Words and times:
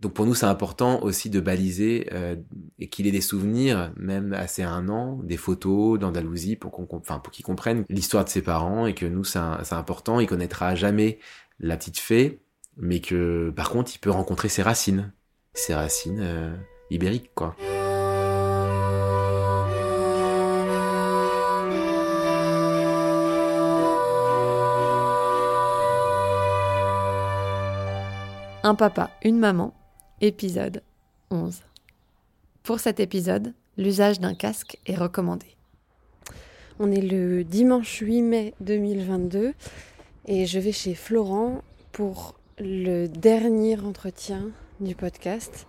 donc 0.00 0.14
pour 0.14 0.26
nous, 0.26 0.34
c'est 0.34 0.46
important 0.46 1.02
aussi 1.02 1.28
de 1.28 1.40
baliser 1.40 2.08
euh, 2.12 2.36
et 2.78 2.88
qu'il 2.88 3.08
ait 3.08 3.12
des 3.12 3.20
souvenirs, 3.20 3.92
même 3.96 4.32
assez 4.32 4.62
un 4.62 4.88
an, 4.88 5.18
des 5.24 5.36
photos 5.36 5.98
d'Andalousie 5.98 6.54
pour 6.54 6.70
qu'il 7.32 7.44
comprenne 7.44 7.84
l'histoire 7.88 8.24
de 8.24 8.28
ses 8.28 8.42
parents 8.42 8.86
et 8.86 8.94
que 8.94 9.06
nous, 9.06 9.24
c'est 9.24 9.38
important. 9.72 10.20
Il 10.20 10.28
connaîtra 10.28 10.76
jamais 10.76 11.18
la 11.58 11.76
petite 11.76 11.98
fée, 11.98 12.40
mais 12.76 13.00
que 13.00 13.52
par 13.56 13.70
contre, 13.70 13.92
il 13.92 13.98
peut 13.98 14.10
rencontrer 14.10 14.48
ses 14.48 14.62
racines, 14.62 15.12
ses 15.52 15.74
racines 15.74 16.20
euh, 16.20 16.56
ibériques, 16.90 17.32
quoi. 17.34 17.56
Un 28.64 28.74
papa, 28.74 29.10
une 29.22 29.38
maman, 29.38 29.72
épisode 30.20 30.82
11. 31.30 31.62
Pour 32.62 32.80
cet 32.80 33.00
épisode, 33.00 33.54
l'usage 33.76 34.20
d'un 34.20 34.34
casque 34.34 34.78
est 34.86 34.96
recommandé. 34.96 35.46
On 36.80 36.90
est 36.90 37.00
le 37.00 37.44
dimanche 37.44 37.98
8 37.98 38.22
mai 38.22 38.54
2022 38.60 39.54
et 40.26 40.46
je 40.46 40.58
vais 40.58 40.72
chez 40.72 40.94
Florent 40.94 41.62
pour 41.92 42.34
le 42.58 43.06
dernier 43.06 43.78
entretien 43.80 44.50
du 44.80 44.94
podcast 44.94 45.66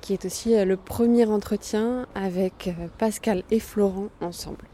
qui 0.00 0.12
est 0.12 0.24
aussi 0.24 0.64
le 0.64 0.76
premier 0.76 1.26
entretien 1.26 2.06
avec 2.14 2.70
Pascal 2.98 3.42
et 3.50 3.60
Florent 3.60 4.08
ensemble. 4.20 4.64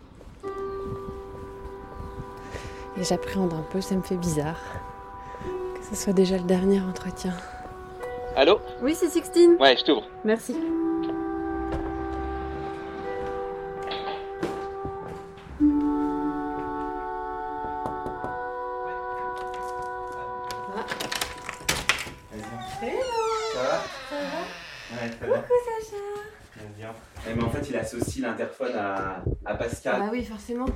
Et 2.98 3.04
j'appréhende 3.04 3.52
un 3.52 3.64
peu, 3.70 3.80
ça 3.80 3.94
me 3.94 4.02
fait 4.02 4.16
bizarre 4.16 4.60
que 5.74 5.96
ce 5.96 6.02
soit 6.02 6.12
déjà 6.12 6.36
le 6.38 6.44
dernier 6.44 6.80
entretien. 6.80 7.34
Allô 8.38 8.60
Oui, 8.82 8.94
c'est 8.94 9.08
Sixtine. 9.08 9.56
Ouais, 9.58 9.74
je 9.78 9.84
t'ouvre. 9.84 10.06
Merci. 10.22 10.52
Coucou 25.18 25.54
Sacha 25.64 25.96
Bien. 26.76 26.88
Mais 27.34 27.42
en 27.42 27.48
fait, 27.48 27.70
il 27.70 27.76
associe 27.76 28.22
l'interphone 28.22 28.72
à, 28.76 29.24
à 29.46 29.54
Pascal. 29.54 30.00
Bah 30.00 30.08
oui, 30.12 30.22
forcément. 30.22 30.66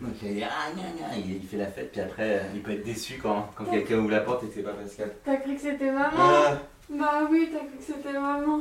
Donc 0.00 0.14
il, 0.22 0.42
ah, 0.42 0.70
il, 1.16 1.46
fait 1.46 1.58
la 1.58 1.66
fête, 1.66 1.92
puis 1.92 2.00
après, 2.00 2.46
il 2.54 2.62
peut 2.62 2.72
être 2.72 2.82
déçu 2.82 3.18
quand, 3.22 3.50
quand 3.54 3.64
quelqu'un 3.66 3.98
ouvre 3.98 4.10
la 4.10 4.20
porte 4.20 4.44
et 4.44 4.48
que 4.48 4.54
c'est 4.54 4.62
pas 4.62 4.72
Pascal. 4.72 5.12
T'as 5.22 5.36
cru 5.36 5.54
que 5.54 5.60
c'était 5.60 5.90
maman? 5.90 6.16
Ah. 6.18 6.58
Bah 6.90 7.26
oui, 7.30 7.50
t'as 7.52 7.58
cru 7.60 7.76
que 7.78 7.82
c'était 7.82 8.12
maman. 8.12 8.60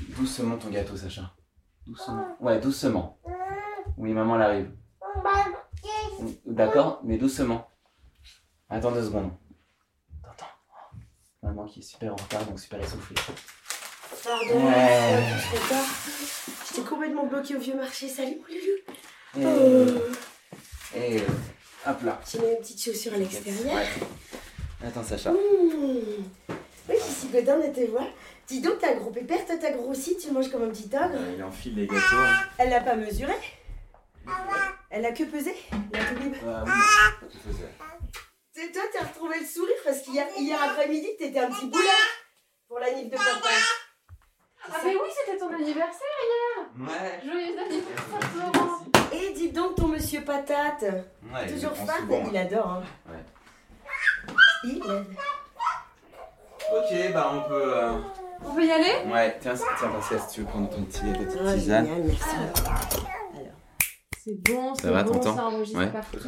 Doucement 0.00 0.56
ton 0.56 0.68
gâteau, 0.68 0.96
Sacha. 0.96 1.32
Doucement. 1.86 2.36
Ouais, 2.40 2.60
doucement. 2.60 3.18
Oui, 3.96 4.12
maman, 4.12 4.36
elle 4.36 4.42
arrive. 4.42 4.70
D'accord, 6.46 7.00
mais 7.04 7.18
doucement. 7.18 7.68
Attends 8.68 8.92
deux 8.92 9.04
secondes. 9.04 9.32
Attends. 10.24 10.46
Maman 11.42 11.66
qui 11.66 11.80
est 11.80 11.82
super 11.82 12.12
en 12.12 12.16
retard, 12.16 12.44
donc 12.46 12.58
super 12.60 12.80
essoufflée. 12.80 13.16
Pardon, 14.24 14.66
Ouais. 14.68 15.22
J'étais 16.68 16.88
complètement 16.88 17.26
bloquée 17.26 17.56
au 17.56 17.60
vieux 17.60 17.74
marché. 17.76 18.08
Salut, 18.08 18.36
mon 18.38 18.46
loulou. 18.46 18.78
Et, 19.36 19.46
Oh. 19.46 20.96
et 20.96 21.18
euh, 21.20 21.26
hop 21.86 22.02
là. 22.02 22.20
J'ai 22.30 22.38
mis 22.40 22.50
une 22.50 22.58
petite 22.58 22.82
chaussure 22.82 23.14
à 23.14 23.16
l'extérieur. 23.16 23.74
Ouais. 23.74 23.86
Attends, 24.86 25.02
Sacha. 25.04 25.30
Mmh. 25.30 25.36
Oui, 26.88 26.96
je 26.96 27.12
suis 27.12 27.28
content 27.28 27.58
de 27.58 27.72
te 27.72 27.90
voir. 27.90 28.06
Dis 28.46 28.60
donc, 28.60 28.78
t'as 28.80 28.94
gros 28.94 29.10
pépère, 29.10 29.44
toi 29.46 29.54
t'as 29.60 29.70
grossi, 29.72 30.16
tu 30.16 30.30
manges 30.32 30.50
comme 30.50 30.64
un 30.64 30.70
petit 30.70 30.86
ogre. 30.92 31.14
Euh, 31.14 31.34
il 31.36 31.42
enfile 31.44 31.76
les 31.76 31.86
gâteaux. 31.86 32.00
hein. 32.16 32.40
Elle 32.58 32.70
l'a 32.70 32.80
pas 32.80 32.96
mesuré 32.96 33.34
Elle 34.90 35.04
a 35.06 35.12
que 35.12 35.22
pesé 35.24 35.54
La 35.92 36.04
toubib. 36.04 36.34
Ah 36.46 36.64
oui. 36.66 37.28
C'est 38.52 38.72
toi, 38.72 38.82
t'as 38.92 39.04
retrouvé 39.06 39.38
le 39.40 39.46
sourire 39.46 39.76
parce 39.84 40.00
qu'hier 40.02 40.26
hier 40.36 40.58
après-midi, 40.62 41.06
t'étais 41.18 41.38
un 41.38 41.50
petit 41.50 41.66
boulard 41.66 42.08
pour 42.66 42.78
la 42.80 42.92
nif 42.92 43.06
de 43.06 43.16
papa. 43.16 43.48
Ah 44.68 44.76
mais 44.84 44.94
oui, 44.94 45.08
c'était 45.24 45.38
ton 45.38 45.52
anniversaire 45.54 45.94
Ouais. 46.78 47.20
Joyeux 47.24 47.58
anniversaire 47.58 48.30
Florent 48.32 48.78
Et 49.12 49.32
dis 49.32 49.50
donc, 49.50 49.76
ton 49.76 49.88
monsieur 49.88 50.22
patate. 50.22 50.82
Ouais, 51.32 51.46
Toujours 51.48 51.72
prend 51.72 51.86
fan, 51.86 52.00
souvent, 52.00 52.28
il 52.30 52.36
adore. 52.36 52.66
Hein. 52.68 52.82
Ouais. 53.08 53.19
Il. 54.64 54.82
Ok, 56.72 57.12
bah 57.14 57.32
on 57.34 57.48
peut. 57.48 57.74
euh, 57.76 57.92
On 58.44 58.54
peut 58.54 58.64
y 58.64 58.70
aller? 58.70 59.10
Ouais, 59.12 59.36
tiens, 59.40 59.54
tiens, 59.54 59.88
Pascal, 59.88 60.20
si 60.28 60.34
tu 60.34 60.40
veux 60.42 60.46
prendre 60.46 60.68
ton 60.70 60.82
petit, 60.84 61.00
ta 61.00 61.18
petite 61.18 61.40
Ah, 61.46 61.54
tisane. 61.54 61.86
génial, 61.86 62.02
merci. 62.04 62.24
C'est 64.22 64.34
bon, 64.52 64.74
c'est 64.74 64.90
va, 64.90 65.02
bon, 65.02 65.12
t'entends 65.14 65.34
ça 65.36 65.46
enregistre 65.46 65.78
Ouais. 65.80 65.86
partout. 65.88 66.18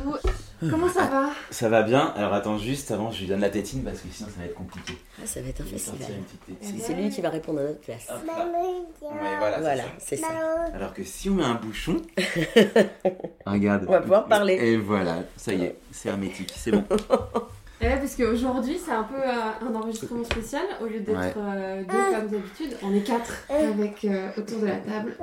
Comment 0.71 0.89
ça 0.89 1.05
va? 1.09 1.29
Ça 1.51 1.69
va 1.69 1.83
bien. 1.83 2.07
Alors 2.17 2.33
attends 2.33 2.57
juste 2.57 2.91
avant, 2.91 3.11
je 3.11 3.21
lui 3.21 3.27
donne 3.27 3.41
la 3.41 3.51
tétine 3.51 3.85
parce 3.85 4.01
que 4.01 4.09
sinon 4.11 4.31
ça 4.31 4.41
va 4.41 4.47
être 4.47 4.55
compliqué. 4.55 4.95
Ah, 5.23 5.27
ça 5.27 5.43
va 5.43 5.49
être 5.51 5.61
un 5.61 5.65
Je 5.67 5.71
vais 5.73 5.79
sortir 5.79 6.07
festival. 6.07 6.19
une 6.21 6.25
petite 6.25 6.59
tétine. 6.59 6.81
C'est 6.83 6.95
lui 6.95 7.11
qui 7.11 7.21
va 7.21 7.29
répondre 7.29 7.61
à 7.61 7.65
notre 7.65 7.81
place. 7.81 8.07
Hop 8.11 8.27
là. 8.27 8.47
Ouais, 8.47 9.37
voilà. 9.39 9.57
c'est 9.57 9.61
Voilà, 9.61 9.83
ça. 9.83 9.89
c'est 9.99 10.17
ça. 10.17 10.27
Alors 10.75 10.95
que 10.95 11.05
si 11.05 11.29
on 11.29 11.35
met 11.35 11.45
un 11.45 11.55
bouchon, 11.57 11.99
regarde. 13.47 13.85
On 13.87 13.93
va 13.93 14.01
pouvoir 14.01 14.25
parler. 14.27 14.55
Et 14.55 14.77
voilà, 14.79 15.17
ça 15.37 15.53
y 15.53 15.63
est, 15.65 15.77
c'est 15.93 16.09
hermétique, 16.09 16.53
c'est 16.57 16.71
bon. 16.73 16.85
Eh 17.83 17.87
ouais, 17.87 17.97
parce 17.99 18.15
qu'aujourd'hui, 18.15 18.79
c'est 18.79 18.93
un 18.93 19.03
peu 19.03 19.17
euh, 19.17 19.69
un 19.69 19.75
enregistrement 19.75 20.23
spécial. 20.25 20.63
Au 20.81 20.87
lieu 20.87 21.01
d'être 21.01 21.19
Ouais. 21.19 21.33
euh, 21.37 21.83
deux 21.85 22.17
comme 22.17 22.29
d'habitude, 22.29 22.77
on 22.83 22.95
est 22.95 23.03
quatre 23.03 23.45
avec 23.51 24.05
euh, 24.05 24.31
autour 24.39 24.61
de 24.61 24.67
la 24.67 24.77
table 24.77 25.17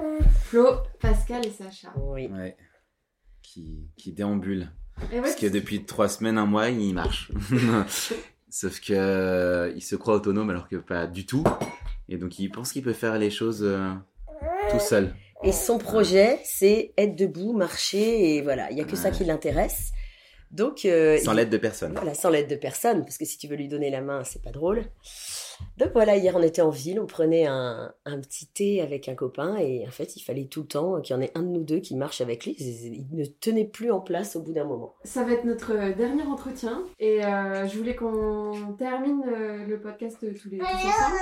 Flo, 0.44 0.66
Pascal 1.00 1.46
et 1.46 1.52
Sacha. 1.52 1.88
Oui. 1.96 2.28
Ouais. 2.28 2.58
Qui, 3.42 3.88
qui 3.98 4.12
déambule. 4.12 4.70
Et 5.12 5.16
ouais, 5.16 5.22
Parce 5.22 5.36
que 5.36 5.46
depuis 5.48 5.86
trois 5.86 6.10
semaines, 6.10 6.38
un 6.38 6.46
mois, 6.46 6.70
il 6.70 6.94
marche. 6.94 7.32
Sauf 8.50 8.82
que 8.82 8.94
euh, 8.94 9.72
il 9.76 9.82
se 9.82 9.96
croit 9.96 10.16
autonome 10.16 10.50
alors 10.50 10.68
que 10.68 10.76
pas 10.76 11.08
du 11.08 11.26
tout. 11.26 11.44
Et 12.10 12.18
donc 12.18 12.40
il 12.40 12.50
pense 12.50 12.74
qu'il 12.74 12.82
peut 12.84 12.94
faire 12.94 13.18
les 13.20 13.30
choses 13.30 13.62
euh, 13.64 13.94
tout 14.72 14.80
seul. 14.80 15.14
Et 15.44 15.54
son 15.54 15.78
projet, 15.78 16.40
c'est 16.44 16.92
être 16.98 17.16
debout, 17.16 17.54
marcher, 17.54 18.36
et 18.36 18.42
voilà, 18.42 18.70
il 18.72 18.76
n'y 18.76 18.82
a 18.82 18.84
que 18.84 18.98
ça 18.98 19.10
qui 19.12 19.24
l'intéresse. 19.24 19.92
Donc, 20.52 20.86
euh, 20.86 21.18
Sans 21.20 21.34
l'aide 21.34 21.50
de 21.50 21.58
personne. 21.58 21.94
Voilà, 21.94 22.14
sans 22.14 22.30
l'aide 22.30 22.50
de 22.50 22.56
personne, 22.56 23.04
parce 23.04 23.18
que 23.18 23.26
si 23.26 23.38
tu 23.38 23.48
veux 23.48 23.56
lui 23.56 23.68
donner 23.68 23.90
la 23.90 24.02
main, 24.02 24.24
c'est 24.24 24.42
pas 24.42 24.52
drôle. 24.52 24.86
Donc 25.78 25.90
voilà, 25.94 26.16
hier 26.16 26.36
on 26.36 26.42
était 26.42 26.62
en 26.62 26.70
ville, 26.70 27.00
on 27.00 27.06
prenait 27.06 27.46
un, 27.46 27.94
un 28.06 28.20
petit 28.20 28.48
thé 28.48 28.82
avec 28.82 29.10
un 29.10 29.16
copain, 29.16 29.58
et 29.58 29.86
en 29.86 29.92
fait 29.92 30.16
il 30.16 30.22
fallait 30.22 30.46
tout 30.46 30.62
le 30.62 30.68
temps 30.68 31.02
qu'il 31.02 31.14
y 31.16 31.20
en 31.20 31.22
ait 31.22 31.32
un 31.36 31.42
de 31.42 31.50
nous 31.50 31.64
deux 31.64 31.80
qui 31.80 31.96
marche 31.96 32.22
avec 32.22 32.46
lui. 32.46 32.56
Il 32.60 33.08
ne 33.12 33.26
tenait 33.26 33.66
plus 33.66 33.92
en 33.92 34.00
place 34.00 34.36
au 34.38 34.42
bout 34.42 34.54
d'un 34.54 34.64
moment. 34.64 34.96
Ça 35.04 35.24
va 35.24 35.34
être 35.34 35.44
notre 35.44 35.74
dernier 35.96 36.24
entretien 36.24 36.84
et 37.00 37.26
euh, 37.26 37.68
je 37.68 37.78
voulais 37.78 37.96
qu'on 37.96 38.74
termine 38.78 39.22
euh, 39.28 39.66
le 39.66 39.80
podcast 39.82 40.18
tous 40.20 40.50
les 40.50 40.60
tous 40.60 40.66
ensemble, 40.66 41.18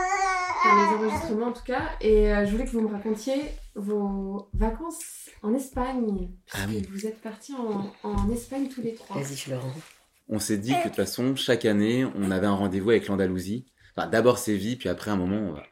enfin 0.60 0.76
les 0.76 0.98
enregistrements 1.08 1.48
en 1.48 1.54
tout 1.54 1.64
cas, 1.64 1.84
et 2.02 2.32
euh, 2.32 2.46
je 2.46 2.52
voulais 2.52 2.66
que 2.66 2.72
vous 2.72 2.82
me 2.82 2.92
racontiez 2.92 3.42
vos 3.76 4.50
vacances 4.54 5.30
en 5.44 5.54
Espagne. 5.54 6.30
Ah 6.54 6.60
oui. 6.68 6.78
puisque 6.78 6.90
Vous 6.92 7.06
êtes 7.08 7.22
partis 7.22 7.54
en, 7.54 7.92
en 8.04 8.30
Espagne 8.32 8.68
tous 8.68 8.82
les 8.82 8.96
trois. 8.96 9.18
Vas-y 9.22 9.38
Florent. 9.38 9.74
On 10.30 10.40
s'est 10.40 10.58
dit 10.58 10.72
que 10.72 10.78
de 10.80 10.84
toute 10.84 10.96
façon, 10.96 11.36
chaque 11.36 11.66
année, 11.66 12.06
on 12.16 12.32
avait 12.32 12.48
un 12.48 12.56
rendez-vous 12.56 12.90
avec 12.90 13.08
l'Andalousie. 13.08 13.66
Enfin, 13.96 14.08
d'abord 14.08 14.38
Séville, 14.38 14.76
puis 14.76 14.90
après 14.90 15.10
un 15.10 15.16
moment, 15.16 15.38
on 15.38 15.54
va, 15.54 15.64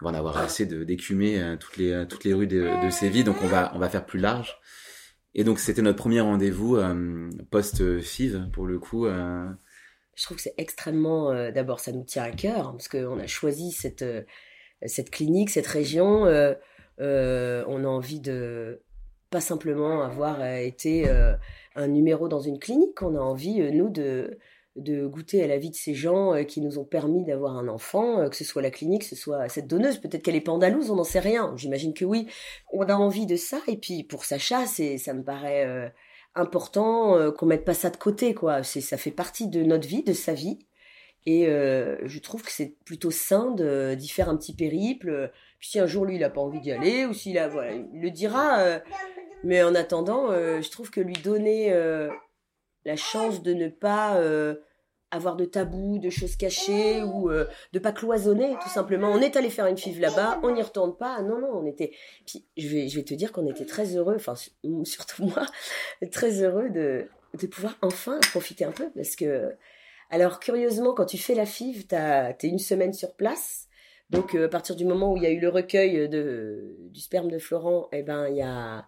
on 0.00 0.04
va 0.04 0.10
en 0.12 0.14
avoir 0.14 0.36
assez 0.38 0.64
d'écumer 0.66 1.40
euh, 1.40 1.56
toutes 1.56 1.76
les 1.76 2.06
toutes 2.08 2.24
les 2.24 2.32
rues 2.34 2.46
de, 2.46 2.84
de 2.84 2.90
Séville, 2.90 3.24
donc 3.24 3.36
on 3.42 3.48
va 3.48 3.72
on 3.74 3.78
va 3.78 3.88
faire 3.88 4.06
plus 4.06 4.20
large. 4.20 4.58
Et 5.34 5.44
donc 5.44 5.58
c'était 5.58 5.82
notre 5.82 5.98
premier 5.98 6.20
rendez-vous 6.20 6.76
euh, 6.76 7.28
post 7.50 8.00
FIV 8.00 8.50
pour 8.52 8.66
le 8.66 8.78
coup. 8.78 9.06
Je 10.16 10.24
trouve 10.24 10.38
que 10.38 10.42
c'est 10.42 10.54
extrêmement. 10.58 11.30
euh, 11.30 11.52
D'abord, 11.52 11.78
ça 11.80 11.92
nous 11.92 12.02
tient 12.04 12.24
à 12.24 12.30
cœur, 12.30 12.72
parce 12.72 12.88
qu'on 12.88 13.18
a 13.20 13.26
choisi 13.26 13.70
cette, 13.70 14.02
euh, 14.02 14.22
cette 14.86 15.10
clinique, 15.10 15.50
cette 15.50 15.66
région. 15.66 16.26
euh, 16.26 17.64
on 17.68 17.84
a 17.84 17.88
envie 17.88 18.20
de 18.20 18.82
pas 19.30 19.40
simplement 19.40 20.02
avoir 20.02 20.44
été 20.44 21.08
un 21.74 21.88
numéro 21.88 22.28
dans 22.28 22.40
une 22.40 22.58
clinique, 22.58 23.02
on 23.02 23.16
a 23.16 23.20
envie, 23.20 23.60
nous, 23.72 23.90
de, 23.90 24.38
de 24.76 25.06
goûter 25.06 25.42
à 25.42 25.46
la 25.46 25.58
vie 25.58 25.70
de 25.70 25.74
ces 25.74 25.94
gens 25.94 26.42
qui 26.44 26.60
nous 26.60 26.78
ont 26.78 26.84
permis 26.84 27.24
d'avoir 27.24 27.56
un 27.58 27.68
enfant, 27.68 28.30
que 28.30 28.36
ce 28.36 28.44
soit 28.44 28.62
la 28.62 28.70
clinique, 28.70 29.02
que 29.02 29.08
ce 29.08 29.16
soit 29.16 29.48
cette 29.48 29.66
donneuse. 29.66 29.98
Peut-être 29.98 30.22
qu'elle 30.22 30.36
est 30.36 30.40
pas 30.40 30.52
on 30.52 30.58
n'en 30.58 31.04
sait 31.04 31.20
rien. 31.20 31.52
J'imagine 31.56 31.92
que 31.92 32.04
oui. 32.04 32.28
On 32.72 32.82
a 32.82 32.94
envie 32.94 33.26
de 33.26 33.36
ça. 33.36 33.58
Et 33.68 33.76
puis, 33.76 34.04
pour 34.04 34.24
Sacha, 34.24 34.64
ça 34.66 35.12
me 35.12 35.22
paraît. 35.24 35.92
Important 36.36 37.16
euh, 37.16 37.32
qu'on 37.32 37.46
mette 37.46 37.64
pas 37.64 37.74
ça 37.74 37.90
de 37.90 37.96
côté 37.96 38.34
quoi. 38.34 38.62
C'est 38.62 38.80
ça 38.80 38.96
fait 38.96 39.10
partie 39.10 39.48
de 39.48 39.62
notre 39.62 39.88
vie 39.88 40.02
de 40.02 40.12
sa 40.12 40.34
vie. 40.34 40.58
Et 41.26 41.48
euh, 41.48 41.96
je 42.04 42.20
trouve 42.20 42.42
que 42.42 42.52
c'est 42.52 42.76
plutôt 42.84 43.10
sain 43.10 43.50
de 43.50 43.94
d'y 43.94 44.08
faire 44.08 44.28
un 44.28 44.36
petit 44.36 44.54
périple. 44.54 45.32
Puis 45.58 45.70
si 45.70 45.80
un 45.80 45.86
jour 45.86 46.04
lui 46.04 46.16
il 46.16 46.24
a 46.24 46.30
pas 46.30 46.40
envie 46.40 46.60
d'y 46.60 46.70
aller 46.70 47.04
ou 47.04 47.12
s'il 47.12 47.36
a 47.38 47.48
voilà 47.48 47.72
il 47.72 48.00
le 48.00 48.10
dira 48.10 48.60
euh, 48.60 48.78
mais 49.42 49.62
en 49.64 49.74
attendant 49.74 50.30
euh, 50.30 50.62
je 50.62 50.70
trouve 50.70 50.90
que 50.90 51.00
lui 51.00 51.14
donner 51.14 51.70
la 52.84 52.96
chance 52.96 53.42
de 53.42 53.52
ne 53.52 53.68
pas 53.68 54.22
avoir 55.16 55.36
de 55.36 55.44
tabous, 55.44 55.98
de 55.98 56.10
choses 56.10 56.36
cachées 56.36 57.02
ou 57.02 57.30
euh, 57.30 57.46
de 57.72 57.78
pas 57.78 57.92
cloisonner 57.92 58.54
tout 58.62 58.68
simplement. 58.68 59.10
On 59.10 59.20
est 59.20 59.36
allé 59.36 59.50
faire 59.50 59.66
une 59.66 59.76
FIV 59.76 60.00
là-bas, 60.00 60.40
on 60.42 60.52
n'y 60.52 60.62
retourne 60.62 60.96
pas. 60.96 61.20
Non 61.22 61.38
non, 61.38 61.50
on 61.54 61.66
était. 61.66 61.92
Puis 62.26 62.46
je 62.56 62.68
vais 62.68 62.88
je 62.88 62.96
vais 62.96 63.04
te 63.04 63.14
dire 63.14 63.32
qu'on 63.32 63.46
était 63.50 63.66
très 63.66 63.96
heureux, 63.96 64.14
enfin 64.16 64.34
surtout 64.84 65.24
moi, 65.24 65.46
très 66.12 66.42
heureux 66.42 66.70
de 66.70 67.08
de 67.34 67.46
pouvoir 67.46 67.76
enfin 67.82 68.18
profiter 68.30 68.64
un 68.64 68.72
peu 68.72 68.88
parce 68.94 69.16
que 69.16 69.54
alors 70.10 70.40
curieusement 70.40 70.94
quand 70.94 71.06
tu 71.06 71.18
fais 71.18 71.34
la 71.34 71.46
FIV, 71.46 71.86
t'es 71.86 72.48
une 72.48 72.58
semaine 72.58 72.92
sur 72.92 73.14
place. 73.14 73.66
Donc 74.10 74.36
euh, 74.36 74.46
à 74.46 74.48
partir 74.48 74.76
du 74.76 74.84
moment 74.84 75.12
où 75.12 75.16
il 75.16 75.24
y 75.24 75.26
a 75.26 75.30
eu 75.30 75.40
le 75.40 75.48
recueil 75.48 76.08
de, 76.08 76.76
du 76.90 77.00
sperme 77.00 77.28
de 77.28 77.38
Florent, 77.38 77.88
eh 77.90 78.02
ben 78.04 78.28
il 78.28 78.36
y 78.36 78.42
a 78.42 78.86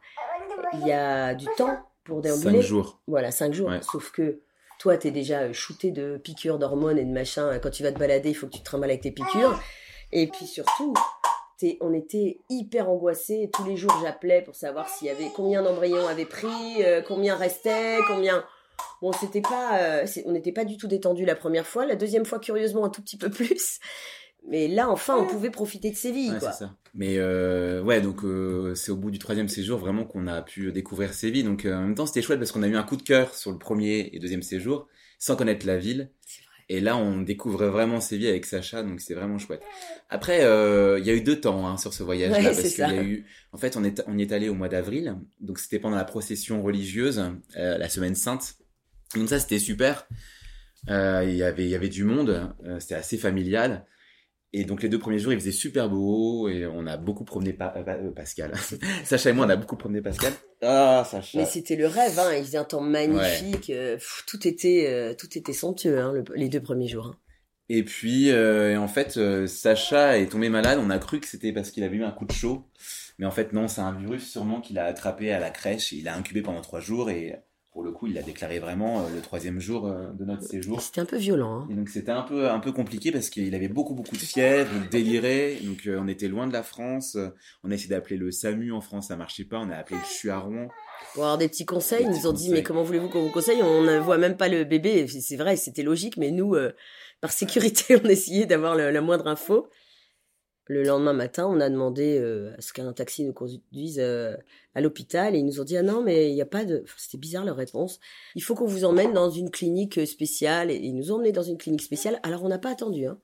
il 0.75 0.87
y 0.87 0.93
a 0.93 1.35
du 1.35 1.47
temps 1.57 1.77
pour 2.05 2.21
déambuler. 2.21 2.63
Cinq 2.63 2.67
jours. 2.67 3.01
Voilà, 3.07 3.31
cinq 3.31 3.53
jours. 3.53 3.71
Sauf 3.83 4.11
que 4.11 4.41
toi, 4.79 4.97
tu 4.97 5.09
es 5.09 5.11
déjà 5.11 5.41
euh, 5.41 5.53
shooté 5.53 5.91
de 5.91 6.17
piqûres 6.17 6.59
d'hormones 6.59 6.99
et 6.99 7.05
de 7.05 7.13
machin. 7.13 7.59
Quand 7.59 7.71
tu 7.71 7.83
vas 7.83 7.93
te 7.93 7.99
balader, 7.99 8.31
il 8.31 8.35
faut 8.35 8.47
que 8.47 8.53
tu 8.53 8.61
te 8.61 8.65
trimbales 8.65 8.91
avec 8.91 9.03
tes 9.03 9.11
piqûres. 9.11 9.61
Et 10.13 10.29
puis 10.29 10.47
surtout, 10.47 10.95
on 11.81 11.93
était 11.93 12.41
hyper 12.49 12.89
angoissés. 12.89 13.51
Tous 13.53 13.65
les 13.65 13.77
jours, 13.77 13.95
j'appelais 14.03 14.43
pour 14.43 14.55
savoir 14.55 14.89
s'il 14.89 15.09
y 15.09 15.11
avait 15.11 15.31
combien 15.35 15.63
d'embryons 15.63 16.07
avaient 16.07 16.25
pris, 16.25 16.85
euh, 16.85 17.03
combien 17.03 17.35
restait, 17.35 17.99
combien. 18.07 18.45
Bon, 19.03 19.13
c'était 19.13 19.41
pas, 19.41 19.81
euh, 19.81 20.07
on 20.25 20.33
n'était 20.33 20.53
pas 20.53 20.65
du 20.65 20.77
tout 20.77 20.87
détendu 20.87 21.25
la 21.25 21.35
première 21.35 21.67
fois. 21.67 21.85
La 21.85 21.97
deuxième 21.97 22.25
fois, 22.25 22.39
curieusement, 22.39 22.85
un 22.85 22.91
tout 22.91 23.03
petit 23.03 23.19
peu 23.19 23.31
plus. 23.31 23.81
Mais 24.47 24.69
là, 24.69 24.89
enfin, 24.89 25.17
on 25.17 25.27
pouvait 25.27 25.51
profiter 25.51 25.91
de 25.91 25.97
vies. 25.97 26.31
Ouais, 26.31 26.41
ça. 26.41 26.75
Mais 26.95 27.19
euh, 27.19 27.83
ouais, 27.83 28.01
donc 28.01 28.25
euh, 28.25 28.75
c'est 28.75 28.91
au 28.91 28.97
bout 28.97 29.11
du 29.11 29.19
troisième 29.19 29.49
séjour 29.49 29.79
vraiment 29.79 30.05
qu'on 30.05 30.27
a 30.27 30.43
pu 30.43 30.73
découvrir 30.73 31.13
Séville. 31.13 31.45
Donc 31.45 31.65
euh, 31.65 31.75
en 31.75 31.83
même 31.83 31.95
temps, 31.95 32.07
c'était 32.07 32.23
chouette 32.23 32.39
parce 32.39 32.53
qu'on 32.53 32.63
a 32.63 32.69
eu 32.69 32.77
un 32.77 32.83
coup 32.83 32.97
de 32.97 33.03
cœur 33.03 33.35
sur 33.35 33.53
le 33.53 33.59
premier 33.59 34.11
et 34.13 34.19
deuxième 34.19 34.43
séjour, 34.43 34.89
sans 35.19 35.37
connaître 35.37 35.67
la 35.67 35.77
ville. 35.77 36.11
Et 36.71 36.81
là, 36.81 36.97
on 36.97 37.23
découvre 37.23 37.67
vraiment 37.67 38.01
Séville 38.01 38.29
avec 38.29 38.45
Sacha, 38.45 38.83
donc 38.83 39.01
c'est 39.01 39.15
vraiment 39.15 39.39
chouette. 39.39 39.63
Après, 40.11 40.39
il 40.39 41.07
y 41.07 41.11
a 41.11 41.15
eu 41.15 41.23
deux 41.23 41.41
temps 41.41 41.67
hein, 41.67 41.79
sur 41.79 41.95
ce 41.95 42.03
voyage-là, 42.03 42.51
parce 42.51 42.61
qu'il 42.61 42.79
y 42.79 42.83
a 42.83 43.03
eu, 43.03 43.27
en 43.53 43.59
fait, 43.59 43.79
on 43.79 43.85
est 43.85 44.03
on 44.07 44.19
y 44.19 44.23
est 44.23 44.33
allé 44.33 44.51
au 44.51 44.55
mois 44.55 44.69
d'avril, 44.69 45.17
donc 45.41 45.59
c'était 45.61 45.79
pendant 45.79 45.97
la 45.97 46.05
procession 46.05 46.63
religieuse, 46.63 47.23
la 47.55 47.89
semaine 47.89 48.15
sainte. 48.15 48.57
Donc 49.15 49.31
ça, 49.31 49.39
c'était 49.39 49.59
super. 49.59 50.07
Il 50.89 51.35
y 51.35 51.43
avait 51.43 51.65
il 51.65 51.71
y 51.71 51.75
avait 51.75 51.89
du 51.89 52.05
monde, 52.05 52.55
c'était 52.81 52.97
assez 52.97 53.17
familial. 53.17 53.87
Et 54.55 54.65
donc 54.65 54.83
les 54.83 54.89
deux 54.89 54.99
premiers 54.99 55.19
jours, 55.19 55.33
il 55.33 55.39
faisait 55.39 55.53
super 55.53 55.91
beau 55.91 56.49
et 56.49 56.67
on 56.67 56.87
a 56.87 56.97
beaucoup 56.97 57.25
promené 57.25 57.55
euh, 57.61 57.83
euh, 57.87 58.11
Pascal. 58.13 58.53
Sacha 59.05 59.31
et 59.31 59.33
moi, 59.35 59.45
on 59.45 59.51
a 59.51 59.57
beaucoup 59.57 59.77
promené 59.77 60.01
Pascal. 60.01 60.33
Ah, 60.63 61.07
Sacha. 61.09 61.39
Mais 61.39 61.45
c'était 61.45 61.77
le 61.77 61.87
rêve, 61.87 62.19
hein. 62.19 62.33
Il 62.35 62.45
faisait 62.45 62.59
un 62.59 62.65
temps 62.65 62.81
magnifique. 62.81 63.69
Euh, 63.69 63.99
tout 64.27 64.49
était, 64.49 65.15
tout 65.19 65.37
était 65.37 65.53
somptueux, 65.53 65.99
hein, 65.99 66.15
les 66.35 66.49
deux 66.49 66.63
premiers 66.63 66.89
jours. 66.89 67.07
Hein. 67.07 67.19
Et 67.69 67.83
puis, 67.83 68.33
en 68.33 68.89
fait, 68.89 69.47
Sacha 69.47 70.19
est 70.19 70.31
tombé 70.33 70.49
malade. 70.49 70.79
On 70.83 70.89
a 70.89 70.99
cru 70.99 71.21
que 71.21 71.27
c'était 71.27 71.53
parce 71.53 71.71
qu'il 71.71 71.85
avait 71.85 71.97
eu 71.97 72.05
un 72.05 72.11
coup 72.11 72.25
de 72.25 72.33
chaud. 72.33 72.65
Mais 73.19 73.27
en 73.27 73.31
fait, 73.31 73.53
non, 73.53 73.69
c'est 73.69 73.83
un 73.83 73.93
virus 73.93 74.31
sûrement 74.31 74.61
qu'il 74.63 74.79
a 74.79 74.85
attrapé 74.85 75.33
à 75.33 75.41
la 75.41 75.51
crèche. 75.51 75.93
Il 75.93 76.09
a 76.09 76.17
incubé 76.17 76.41
pendant 76.41 76.63
trois 76.63 76.81
jours 76.81 77.11
et 77.11 77.37
pour 77.79 77.85
le 77.85 77.93
coup, 77.93 78.09
il 78.09 78.19
a 78.19 78.23
déclaré 78.23 78.59
vraiment 78.59 79.03
euh, 79.03 79.03
le 79.15 79.21
troisième 79.21 79.61
jour 79.61 79.87
euh, 79.87 80.11
de 80.11 80.25
notre 80.25 80.43
séjour. 80.43 80.83
C'était 80.83 81.01
un 81.01 81.05
peu 81.05 81.17
violent. 81.17 81.61
Hein. 81.61 81.69
Et 81.71 81.75
donc 81.75 81.89
c'était 81.91 82.11
un 82.11 82.23
peu 82.23 82.51
un 82.51 82.59
peu 82.59 82.73
compliqué 82.73 83.13
parce 83.13 83.31
qu'il 83.31 83.55
avait 83.55 83.69
beaucoup 83.69 83.95
beaucoup 83.95 84.17
de 84.17 84.21
fièvre, 84.21 84.69
il 84.75 84.89
délirait. 84.89 85.59
Donc 85.63 85.87
euh, 85.87 85.97
on 86.03 86.09
était 86.09 86.27
loin 86.27 86.49
de 86.49 86.53
la 86.53 86.65
France. 86.65 87.17
On 87.63 87.71
a 87.71 87.75
essayé 87.75 87.91
d'appeler 87.91 88.17
le 88.17 88.33
SAMU 88.33 88.73
en 88.73 88.81
France, 88.81 89.07
ça 89.07 89.17
marchait 89.17 89.45
pas. 89.45 89.59
On 89.59 89.71
a 89.71 89.77
appelé 89.77 89.97
le 89.97 90.05
CHU 90.05 90.29
à 90.29 90.41
Rouen. 90.41 90.67
Pour 91.15 91.23
avoir 91.23 91.39
des 91.39 91.47
petits 91.47 91.67
conseils, 91.67 92.03
ils 92.03 92.11
nous 92.11 92.27
ont 92.27 92.33
dit 92.33 92.51
mais 92.51 92.65
comment 92.65 92.83
voulez-vous 92.83 93.11
qu'on 93.11 93.23
vous 93.23 93.31
conseille? 93.31 93.63
On 93.63 93.85
ne 93.85 93.97
voit 94.01 94.19
même 94.19 94.37
pas 94.37 94.49
le 94.49 94.65
bébé. 94.65 95.07
C'est 95.07 95.37
vrai, 95.37 95.55
c'était 95.55 95.85
logique, 95.85 96.17
mais 96.17 96.33
nous, 96.33 96.57
par 97.21 97.31
sécurité, 97.31 97.97
on 98.05 98.09
essayait 98.09 98.47
d'avoir 98.47 98.75
la 98.75 99.01
moindre 99.01 99.29
info. 99.29 99.69
Le 100.69 100.83
lendemain 100.83 101.15
matin, 101.15 101.47
on 101.47 101.61
a 101.61 101.71
demandé 101.71 102.19
euh, 102.21 102.55
à 102.59 102.61
ce 102.61 102.75
qu'un 102.75 102.93
taxi 102.93 103.25
nous 103.25 103.33
conduise 103.33 103.99
euh, 103.99 104.37
à 104.75 104.83
l'hôpital 104.83 105.35
et 105.35 105.39
ils 105.39 105.45
nous 105.47 105.63
ont 105.63 105.65
dit 105.65 105.79
ah 105.79 105.83
non 105.83 106.03
mais 106.03 106.31
il 106.31 106.35
n'y 106.35 106.43
a 106.43 106.47
pas 106.47 106.67
de 106.67 106.85
c'était 106.99 107.17
bizarre 107.17 107.47
leur 107.47 107.57
réponse. 107.57 108.01
Il 108.35 108.43
faut 108.43 108.55
qu'on 108.55 108.67
vous 108.67 108.85
emmène 108.85 109.15
dans 109.15 109.31
une 109.31 109.51
clinique 109.51 110.07
spéciale 110.07 110.71
et 110.71 110.77
ils 110.77 110.95
nous 110.95 111.11
ont 111.11 111.17
emmenés 111.17 111.33
dans 111.33 111.43
une 111.43 111.57
clinique 111.57 111.81
spéciale. 111.81 112.21
Alors 112.23 112.45
on 112.45 112.49
n'a 112.49 112.59
pas 112.59 112.71
attendu 112.71 113.07
hein. 113.07 113.19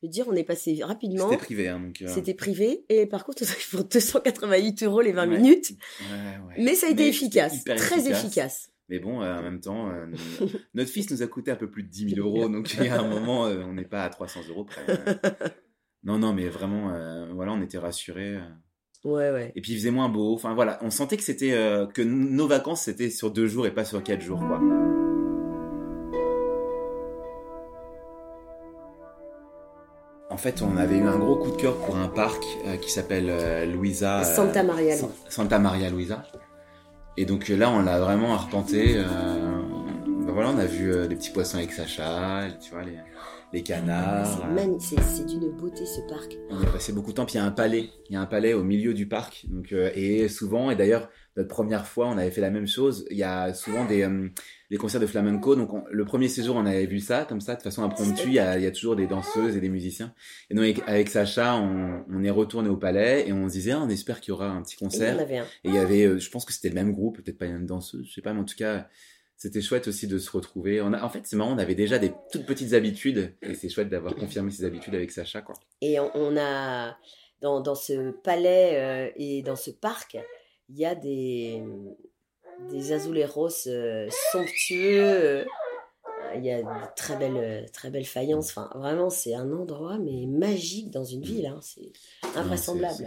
Je 0.00 0.06
veux 0.06 0.10
dire 0.10 0.24
on 0.28 0.32
est 0.32 0.44
passé 0.44 0.78
rapidement. 0.82 1.28
C'était 1.28 1.44
privé 1.44 1.68
hein, 1.68 1.78
donc. 1.78 2.00
Euh. 2.00 2.08
C'était 2.08 2.34
privé 2.34 2.86
et 2.88 3.04
par 3.04 3.26
contre 3.26 3.44
pour 3.70 3.84
288 3.84 4.82
euros 4.84 5.02
les 5.02 5.12
20 5.12 5.26
minutes. 5.26 5.72
Mais 6.56 6.74
ça 6.74 6.86
a 6.86 6.90
été 6.90 7.06
efficace, 7.06 7.64
très 7.64 8.10
efficace. 8.10 8.70
Mais 8.88 8.98
bon, 8.98 9.20
en 9.20 9.42
même 9.42 9.60
temps, 9.60 9.92
notre 10.74 10.90
fils 10.90 11.10
nous 11.10 11.22
a 11.22 11.26
coûté 11.26 11.50
un 11.50 11.56
peu 11.56 11.68
plus 11.68 11.82
de 11.82 11.90
10 11.90 12.14
000 12.14 12.26
euros, 12.26 12.48
donc 12.48 12.72
il 12.72 12.86
y 12.86 12.88
a 12.88 12.98
un 12.98 13.06
moment, 13.06 13.42
on 13.42 13.74
n'est 13.74 13.84
pas 13.84 14.04
à 14.04 14.08
300 14.08 14.40
euros 14.48 14.64
près. 14.64 14.86
Non, 16.04 16.18
non, 16.18 16.32
mais 16.32 16.48
vraiment, 16.48 16.90
euh, 16.92 17.26
voilà, 17.34 17.52
on 17.52 17.60
était 17.60 17.78
rassurés. 17.78 18.36
Euh. 18.36 18.40
Ouais, 19.04 19.30
ouais. 19.30 19.52
Et 19.54 19.60
puis 19.60 19.72
il 19.72 19.76
faisait 19.76 19.90
moins 19.90 20.08
beau. 20.08 20.34
Enfin 20.34 20.54
voilà, 20.54 20.78
on 20.82 20.90
sentait 20.90 21.16
que 21.16 21.22
c'était 21.22 21.52
euh, 21.52 21.86
que 21.86 22.02
nos 22.02 22.48
vacances 22.48 22.82
c'était 22.82 23.10
sur 23.10 23.30
deux 23.30 23.46
jours 23.46 23.66
et 23.66 23.72
pas 23.72 23.84
sur 23.84 24.02
quatre 24.02 24.20
jours, 24.20 24.40
quoi. 24.40 24.60
En 30.30 30.36
fait, 30.36 30.62
on 30.62 30.76
avait 30.76 30.98
eu 30.98 31.06
un 31.06 31.18
gros 31.18 31.36
coup 31.36 31.50
de 31.50 31.56
cœur 31.56 31.76
pour 31.78 31.96
un 31.96 32.06
parc 32.08 32.42
qui 32.80 32.90
s'appelle 32.92 33.72
Louisa. 33.72 34.22
Santa 34.22 34.62
Maria. 34.62 34.94
Santa 35.28 35.58
Maria 35.58 35.90
Louisa. 35.90 36.22
Et 37.16 37.24
donc 37.24 37.48
là, 37.48 37.70
on 37.70 37.80
l'a 37.80 37.98
vraiment 37.98 38.34
arpenté. 38.34 38.94
Ben 38.96 40.32
voilà, 40.32 40.50
on 40.50 40.58
a 40.58 40.66
vu 40.66 41.08
des 41.08 41.16
petits 41.16 41.30
poissons 41.30 41.56
avec 41.56 41.72
Sacha, 41.72 42.46
tu 42.60 42.70
vois, 42.70 42.84
les, 42.84 42.98
les 43.52 43.62
canards. 43.62 44.26
C'est 44.78 45.26
d'une 45.26 45.50
beauté 45.50 45.86
ce 45.86 46.00
parc. 46.08 46.36
On 46.50 46.60
a 46.60 46.66
passé 46.66 46.92
beaucoup 46.92 47.10
de 47.10 47.16
temps. 47.16 47.26
Puis 47.26 47.34
il 47.34 47.38
y 47.38 47.40
a 47.40 47.44
un 47.44 47.50
palais. 47.50 47.90
Il 48.08 48.14
y 48.14 48.16
a 48.16 48.20
un 48.20 48.26
palais 48.26 48.54
au 48.54 48.62
milieu 48.62 48.94
du 48.94 49.08
parc. 49.08 49.46
Donc, 49.48 49.72
euh, 49.72 49.90
et 49.94 50.28
souvent, 50.28 50.70
et 50.70 50.76
d'ailleurs, 50.76 51.08
notre 51.36 51.48
première 51.48 51.86
fois, 51.86 52.08
on 52.08 52.18
avait 52.18 52.30
fait 52.30 52.40
la 52.40 52.50
même 52.50 52.66
chose. 52.66 53.06
Il 53.10 53.16
y 53.16 53.22
a 53.22 53.54
souvent 53.54 53.84
des, 53.84 54.02
euh, 54.02 54.28
des 54.70 54.76
concerts 54.76 55.00
de 55.00 55.06
flamenco. 55.06 55.54
Donc 55.56 55.70
le 55.90 56.04
premier 56.04 56.28
séjour, 56.28 56.56
on 56.56 56.66
avait 56.66 56.86
vu 56.86 57.00
ça, 57.00 57.24
comme 57.24 57.40
ça, 57.40 57.54
de 57.54 57.62
façon 57.62 57.82
impromptue. 57.82 58.28
Il 58.28 58.34
y 58.34 58.38
a, 58.38 58.58
il 58.58 58.64
y 58.64 58.66
a 58.66 58.70
toujours 58.70 58.96
des 58.96 59.06
danseuses 59.06 59.56
et 59.56 59.60
des 59.60 59.68
musiciens. 59.68 60.12
Et 60.50 60.54
donc 60.54 60.82
avec, 60.86 61.08
Sacha, 61.08 61.56
on, 61.56 62.04
on, 62.10 62.24
est 62.24 62.30
retourné 62.30 62.68
au 62.68 62.76
palais 62.76 63.28
et 63.28 63.32
on 63.32 63.48
se 63.48 63.52
disait, 63.54 63.72
ah, 63.72 63.80
on 63.82 63.88
espère 63.88 64.20
qu'il 64.20 64.32
y 64.32 64.34
aura 64.34 64.48
un 64.48 64.62
petit 64.62 64.76
concert. 64.76 65.14
Et 65.14 65.14
il 65.14 65.18
y, 65.18 65.22
avait 65.22 65.38
un. 65.38 65.44
et 65.44 65.68
il 65.68 65.74
y 65.74 65.78
avait, 65.78 66.04
euh, 66.04 66.18
je 66.18 66.30
pense 66.30 66.44
que 66.44 66.52
c'était 66.52 66.68
le 66.68 66.74
même 66.74 66.92
groupe, 66.92 67.22
peut-être 67.22 67.38
pas 67.38 67.46
une 67.46 67.66
danseuse, 67.66 68.06
je 68.08 68.14
sais 68.14 68.22
pas, 68.22 68.32
mais 68.32 68.40
en 68.40 68.44
tout 68.44 68.56
cas 68.56 68.88
c'était 69.38 69.62
chouette 69.62 69.86
aussi 69.86 70.08
de 70.08 70.18
se 70.18 70.30
retrouver. 70.32 70.82
On 70.82 70.92
a, 70.92 71.02
en 71.02 71.08
fait, 71.08 71.20
c'est 71.24 71.36
marrant, 71.36 71.54
on 71.54 71.58
avait 71.58 71.76
déjà 71.76 71.98
des 71.98 72.12
toutes 72.32 72.44
petites 72.44 72.72
habitudes 72.72 73.34
et 73.40 73.54
c'est 73.54 73.68
chouette 73.68 73.88
d'avoir 73.88 74.14
confirmé 74.16 74.50
ces 74.50 74.64
habitudes 74.64 74.96
avec 74.96 75.12
Sacha, 75.12 75.40
quoi. 75.40 75.54
Et 75.80 75.98
on, 76.00 76.36
a 76.36 76.98
dans, 77.40 77.60
dans, 77.60 77.76
ce 77.76 78.10
palais 78.10 78.72
euh, 78.74 79.12
et 79.16 79.42
dans 79.42 79.54
ce 79.54 79.70
parc, 79.70 80.18
il 80.68 80.76
y 80.76 80.84
a 80.84 80.94
des 80.94 81.62
des 82.70 82.92
azuleros 82.92 83.68
euh, 83.68 84.08
somptueux. 84.32 85.08
Euh, 85.08 85.44
il 86.34 86.44
y 86.44 86.50
a 86.50 86.60
de 86.60 86.94
très 86.96 87.16
belles 87.16 87.70
très 87.72 87.90
belles 87.90 88.04
faïences. 88.04 88.50
Enfin, 88.50 88.70
vraiment, 88.74 89.08
c'est 89.08 89.34
un 89.34 89.52
endroit 89.52 89.98
mais 89.98 90.26
magique 90.26 90.90
dans 90.90 91.04
une 91.04 91.22
ville. 91.22 91.46
Hein. 91.46 91.60
C'est 91.62 91.92
invraisemblable. 92.34 93.06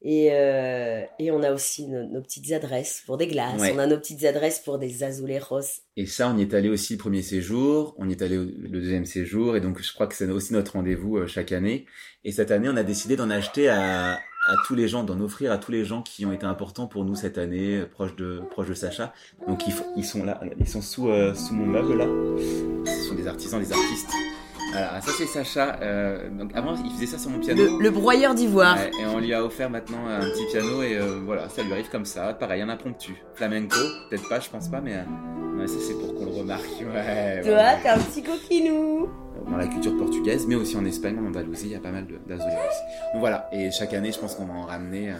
Et, 0.00 0.28
euh, 0.32 1.02
et 1.18 1.32
on 1.32 1.42
a 1.42 1.50
aussi 1.52 1.88
nos, 1.88 2.20
petites 2.22 2.52
adresses 2.52 3.02
pour 3.04 3.16
des 3.16 3.26
glaces. 3.26 3.60
On 3.60 3.78
a 3.78 3.86
nos 3.86 3.98
petites 3.98 4.24
adresses 4.24 4.60
pour 4.60 4.78
des 4.78 5.02
azuleros. 5.02 5.60
Et 5.96 6.06
ça, 6.06 6.30
on 6.32 6.38
y 6.38 6.42
est 6.42 6.54
allé 6.54 6.68
aussi 6.68 6.92
le 6.92 6.98
premier 6.98 7.22
séjour. 7.22 7.94
On 7.98 8.08
y 8.08 8.12
est 8.12 8.22
allé 8.22 8.36
le 8.36 8.68
deuxième 8.68 9.04
séjour. 9.04 9.56
Et 9.56 9.60
donc, 9.60 9.82
je 9.82 9.92
crois 9.92 10.06
que 10.06 10.14
c'est 10.14 10.28
aussi 10.28 10.52
notre 10.52 10.74
rendez-vous 10.74 11.16
euh, 11.16 11.26
chaque 11.26 11.50
année. 11.50 11.86
Et 12.24 12.30
cette 12.30 12.52
année, 12.52 12.68
on 12.68 12.76
a 12.76 12.84
décidé 12.84 13.16
d'en 13.16 13.28
acheter 13.28 13.68
à, 13.68 14.12
à 14.14 14.54
tous 14.66 14.76
les 14.76 14.86
gens, 14.86 15.02
d'en 15.02 15.20
offrir 15.20 15.50
à 15.50 15.58
tous 15.58 15.72
les 15.72 15.84
gens 15.84 16.02
qui 16.02 16.24
ont 16.24 16.32
été 16.32 16.46
importants 16.46 16.86
pour 16.86 17.04
nous 17.04 17.16
cette 17.16 17.36
année, 17.36 17.78
euh, 17.78 17.86
proches 17.86 18.14
de, 18.14 18.40
proches 18.50 18.68
de 18.68 18.74
Sacha. 18.74 19.12
Donc, 19.48 19.66
ils, 19.66 19.74
ils 19.96 20.04
sont 20.04 20.24
là. 20.24 20.40
Ils 20.60 20.68
sont 20.68 20.82
sous, 20.82 21.08
sous 21.34 21.54
mon 21.54 21.66
meuble 21.66 21.98
là. 21.98 22.06
Ce 22.86 23.08
sont 23.08 23.16
des 23.16 23.26
artisans, 23.26 23.60
des 23.60 23.72
artistes. 23.72 24.12
Alors, 24.74 25.02
ça 25.02 25.10
c'est 25.16 25.26
Sacha. 25.26 25.78
Euh, 25.82 26.28
donc 26.30 26.50
avant, 26.54 26.74
il 26.84 26.90
faisait 26.92 27.06
ça 27.06 27.18
sur 27.18 27.30
mon 27.30 27.38
piano. 27.38 27.78
Le, 27.78 27.90
broyeur 27.90 28.34
d'ivoire. 28.34 28.78
et 28.78 29.06
on 29.06 29.18
lui 29.18 29.32
a 29.32 29.44
offert 29.44 29.70
maintenant 29.70 30.06
un 30.06 30.20
petit 30.20 30.46
piano 30.50 30.82
et 30.82 30.96
euh, 30.96 31.20
voilà, 31.24 31.48
ça 31.48 31.62
lui 31.62 31.72
arrive 31.72 31.88
comme 31.90 32.04
ça. 32.04 32.32
Pareil, 32.34 32.62
un 32.62 32.68
impromptu. 32.68 33.22
Flamenco, 33.34 33.76
peut-être 34.10 34.28
pas, 34.28 34.40
je 34.40 34.50
pense 34.50 34.68
pas, 34.68 34.80
mais 34.80 34.94
euh, 34.94 35.66
ça 35.66 35.76
c'est 35.80 35.94
pour 35.94 36.14
qu'on 36.14 36.26
le 36.26 36.32
remarque. 36.32 36.64
Ouais, 36.80 37.40
Toi, 37.42 37.80
t'es 37.82 37.88
un 37.88 37.98
petit 37.98 38.22
coquinou. 38.22 39.08
Dans 39.48 39.56
la 39.56 39.66
culture 39.66 39.96
portugaise, 39.96 40.46
mais 40.46 40.56
aussi 40.56 40.76
en 40.76 40.84
Espagne, 40.84 41.16
en 41.18 41.28
Andalousie, 41.28 41.66
il 41.66 41.72
y 41.72 41.76
a 41.76 41.80
pas 41.80 41.92
mal 41.92 42.06
d'azuleros. 42.26 42.58
Donc 43.12 43.20
voilà, 43.20 43.48
et 43.52 43.70
chaque 43.70 43.94
année, 43.94 44.12
je 44.12 44.18
pense 44.18 44.34
qu'on 44.34 44.46
va 44.46 44.54
en 44.54 44.66
ramener. 44.66 45.14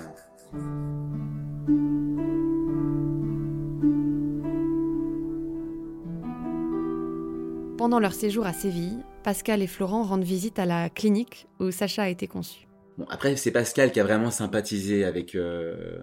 Pendant 7.78 8.00
leur 8.00 8.12
séjour 8.12 8.44
à 8.46 8.52
Séville, 8.52 8.98
Pascal 9.22 9.62
et 9.62 9.66
Florent 9.66 10.02
rendent 10.02 10.24
visite 10.24 10.58
à 10.58 10.66
la 10.66 10.90
clinique 10.90 11.46
où 11.60 11.70
Sacha 11.70 12.02
a 12.02 12.08
été 12.08 12.26
conçu. 12.26 12.66
Bon, 12.98 13.06
après, 13.08 13.36
c'est 13.36 13.52
Pascal 13.52 13.92
qui 13.92 14.00
a 14.00 14.04
vraiment 14.04 14.32
sympathisé 14.32 15.04
avec 15.04 15.36
euh, 15.36 16.00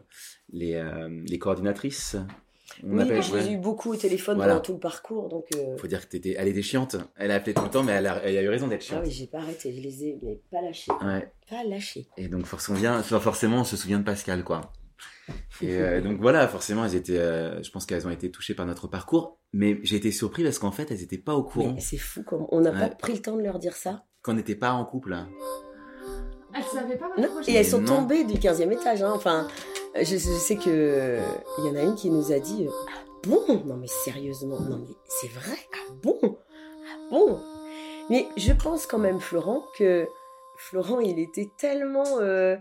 les, 0.53 0.75
euh, 0.75 1.09
les, 1.27 1.37
coordinatrices. 1.37 2.15
On 2.83 2.95
oui, 2.97 3.03
appelle, 3.03 3.21
je 3.21 3.33
ouais. 3.33 3.51
eu 3.51 3.57
beaucoup 3.57 3.91
au 3.91 3.95
téléphone 3.97 4.37
Voilà. 4.37 4.53
pendant 4.53 4.63
tout 4.63 4.73
le 4.73 4.79
parcours, 4.79 5.27
donc. 5.27 5.45
euh, 5.57 5.77
Faut 5.77 5.87
dire 5.87 6.01
que 6.01 6.07
t'étais, 6.11 6.35
elle 6.37 6.47
était 6.47 6.61
chiante. 6.61 6.95
Elle 7.17 7.31
a 7.31 7.35
appelé 7.35 7.53
tout 7.53 7.63
le 7.63 7.69
temps, 7.69 7.83
mais 7.83 7.91
elle 7.91 8.07
a, 8.07 8.23
elle 8.23 8.37
a 8.37 8.41
eu 8.41 8.49
raison 8.49 8.67
d'être 8.69 8.81
Ah 8.83 8.85
chiante. 8.85 9.03
oui, 9.05 9.11
j'ai 9.11 9.27
pas 9.27 9.39
arrêté, 9.39 9.73
je 9.75 9.81
les 9.81 10.03
ai, 10.05 10.19
mais 10.23 10.39
pas 10.49 10.61
lâchés. 10.61 10.91
Ouais. 11.03 11.29
Pas 11.49 11.63
lâchés. 11.65 12.07
Et 12.17 12.29
donc 12.29 12.45
forcément, 12.45 12.77
on 12.77 12.81
vient- 12.81 12.99
enfin, 12.99 13.19
forcément, 13.19 13.57
on 13.59 13.63
se 13.65 13.75
souvient 13.75 13.99
de 13.99 14.05
Pascal, 14.05 14.43
quoi. 14.45 14.71
Et 15.61 15.79
euh, 15.79 16.01
donc 16.01 16.19
voilà, 16.19 16.47
forcément, 16.47 16.85
elles 16.85 16.95
étaient, 16.95 17.17
euh, 17.17 17.61
je 17.63 17.71
pense 17.71 17.85
qu'elles 17.85 18.05
ont 18.05 18.11
été 18.11 18.29
touchées 18.31 18.53
par 18.53 18.65
notre 18.65 18.87
parcours, 18.87 19.39
mais 19.53 19.79
j'ai 19.83 19.95
été 19.95 20.11
surpris 20.11 20.43
parce 20.43 20.59
qu'en 20.59 20.71
fait, 20.71 20.91
elles 20.91 21.01
étaient 21.01 21.17
pas 21.17 21.33
au 21.35 21.43
courant 21.43 21.73
Mais 21.75 21.81
c'est 21.81 21.97
fou, 21.97 22.23
comme 22.23 22.45
on 22.51 22.59
n'a 22.61 22.71
pas 22.71 22.89
pris 22.89 23.13
le 23.13 23.21
temps 23.21 23.35
de 23.37 23.41
leur 23.41 23.57
dire 23.59 23.75
ça. 23.75 24.03
qu'on 24.21 24.33
n'était 24.33 24.55
pas 24.55 24.71
en 24.71 24.85
couple. 24.85 25.15
Elle 26.57 26.63
savait 26.63 26.97
pas 26.97 27.09
Non, 27.17 27.27
et 27.47 27.53
elles 27.53 27.65
sont 27.65 27.81
Non. 27.81 27.97
tombées 27.97 28.23
du 28.23 28.35
15e 28.35 28.71
étage. 28.71 29.01
hein. 29.03 29.11
Enfin, 29.13 29.47
je, 29.95 30.03
je 30.03 30.17
sais 30.17 30.55
que 30.57 31.19
il 31.59 31.65
y 31.65 31.69
en 31.69 31.75
a 31.75 31.81
une 31.81 31.95
qui 31.95 32.09
nous 32.09 32.31
a 32.31 32.39
dit 32.39 32.65
euh, 32.67 32.71
Ah 32.89 32.99
bon? 33.27 33.63
Non, 33.65 33.75
mais 33.77 33.87
sérieusement, 33.87 34.59
non, 34.61 34.77
mais 34.79 34.95
c'est 35.07 35.27
vrai 35.31 35.57
Ah 35.73 35.91
bon? 36.01 36.17
Ah 36.23 36.97
bon? 37.11 37.39
Mais 38.09 38.27
je 38.37 38.53
pense 38.53 38.85
quand 38.85 38.99
même, 38.99 39.19
Florent, 39.19 39.63
que 39.77 40.07
Florent, 40.57 40.99
il 41.01 41.19
était 41.19 41.49
tellement 41.57 42.19
euh, 42.19 42.55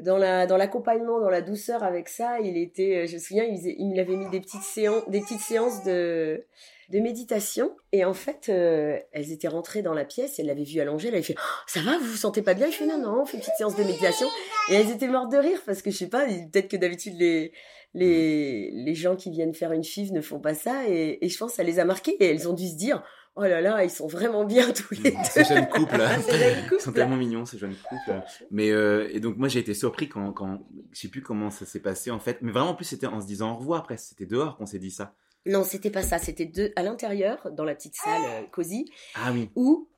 dans 0.00 0.16
la 0.18 0.46
dans 0.46 0.56
l'accompagnement, 0.56 1.20
dans 1.20 1.30
la 1.30 1.40
douceur 1.40 1.82
avec 1.82 2.08
ça. 2.08 2.40
Il 2.40 2.56
était, 2.56 3.04
euh, 3.04 3.06
je 3.06 3.14
me 3.14 3.18
souviens, 3.20 3.44
il, 3.44 3.56
faisait- 3.58 3.76
il 3.78 3.88
me 3.88 4.00
avait 4.00 4.16
mis 4.16 4.28
des 4.30 4.40
petites 4.40 4.62
séances, 4.62 5.08
des 5.08 5.20
petites 5.20 5.40
séances 5.40 5.84
de 5.84 6.44
de 6.90 7.00
méditation. 7.00 7.74
Et 7.92 8.04
en 8.04 8.12
fait, 8.12 8.48
euh, 8.50 8.98
elles 9.12 9.32
étaient 9.32 9.48
rentrées 9.48 9.80
dans 9.82 9.94
la 9.94 10.04
pièce, 10.04 10.38
elle 10.38 10.46
l'avait 10.46 10.64
vu 10.64 10.80
allongée, 10.80 11.08
elle 11.08 11.14
avait 11.14 11.22
fait 11.22 11.36
Oh, 11.38 11.62
Ça 11.66 11.80
va, 11.80 11.96
vous 11.98 12.04
vous 12.04 12.16
sentez 12.16 12.42
pas 12.42 12.54
bien? 12.54 12.66
Je 12.70 12.76
fais 12.76 12.86
Non, 12.86 12.98
non, 12.98 13.22
on 13.22 13.24
fait 13.24 13.36
une 13.36 13.40
petite 13.40 13.54
séance 13.56 13.76
de 13.76 13.84
méditation. 13.84 14.26
Et 14.70 14.74
elles 14.74 14.90
étaient 14.90 15.08
mortes 15.08 15.32
de 15.32 15.38
rire 15.38 15.60
parce 15.64 15.80
que 15.80 15.90
je 15.90 15.96
sais 15.96 16.08
pas, 16.08 16.26
peut-être 16.26 16.68
que 16.68 16.76
d'habitude 16.76 17.14
les, 17.18 17.52
les, 17.94 18.70
les 18.72 18.94
gens 18.94 19.16
qui 19.16 19.30
viennent 19.30 19.54
faire 19.54 19.72
une 19.72 19.84
FIV 19.84 20.12
ne 20.12 20.20
font 20.20 20.40
pas 20.40 20.54
ça. 20.54 20.86
Et, 20.88 21.24
et 21.24 21.28
je 21.28 21.38
pense 21.38 21.52
que 21.52 21.56
ça 21.56 21.62
les 21.62 21.78
a 21.78 21.84
marquées 21.84 22.16
et 22.20 22.26
elles 22.30 22.48
ont 22.48 22.52
dû 22.54 22.66
se 22.68 22.74
dire 22.76 23.02
Oh 23.36 23.42
là 23.42 23.60
là, 23.60 23.82
ils 23.82 23.90
sont 23.90 24.06
vraiment 24.06 24.44
bien 24.44 24.70
tous 24.72 24.94
les 24.94 25.10
deux. 25.10 25.16
Ces 25.24 25.44
jeunes 25.44 25.68
couples, 25.68 25.96
là. 25.96 26.18
Ces 26.22 26.38
jeunes 26.38 26.56
Ils 26.64 26.68
sont 26.70 26.76
couples. 26.86 26.92
tellement 26.96 27.16
mignons, 27.16 27.44
ces 27.44 27.58
jeunes 27.58 27.74
couples. 27.88 28.20
Mais 28.52 28.70
euh, 28.70 29.08
et 29.12 29.18
donc 29.18 29.36
moi 29.38 29.48
j'ai 29.48 29.58
été 29.58 29.74
surpris 29.74 30.08
quand, 30.08 30.32
quand 30.32 30.60
je 30.92 31.00
sais 31.00 31.08
plus 31.08 31.20
comment 31.20 31.50
ça 31.50 31.66
s'est 31.66 31.80
passé 31.80 32.12
en 32.12 32.20
fait. 32.20 32.38
Mais 32.42 32.52
vraiment 32.52 32.70
en 32.70 32.74
plus 32.76 32.84
c'était 32.84 33.08
en 33.08 33.20
se 33.20 33.26
disant 33.26 33.52
au 33.52 33.56
revoir 33.56 33.80
après. 33.80 33.96
C'était 33.96 34.26
dehors 34.26 34.56
qu'on 34.56 34.66
s'est 34.66 34.78
dit 34.78 34.92
ça. 34.92 35.14
Non, 35.46 35.64
c'était 35.64 35.90
pas 35.90 36.02
ça. 36.02 36.18
C'était 36.18 36.46
deux 36.46 36.72
à 36.76 36.82
l'intérieur, 36.84 37.50
dans 37.50 37.64
la 37.64 37.74
petite 37.74 37.96
salle 37.96 38.22
euh, 38.24 38.42
cosy, 38.52 38.90
Ah 39.16 39.30
oui. 39.32 39.50
où 39.56 39.88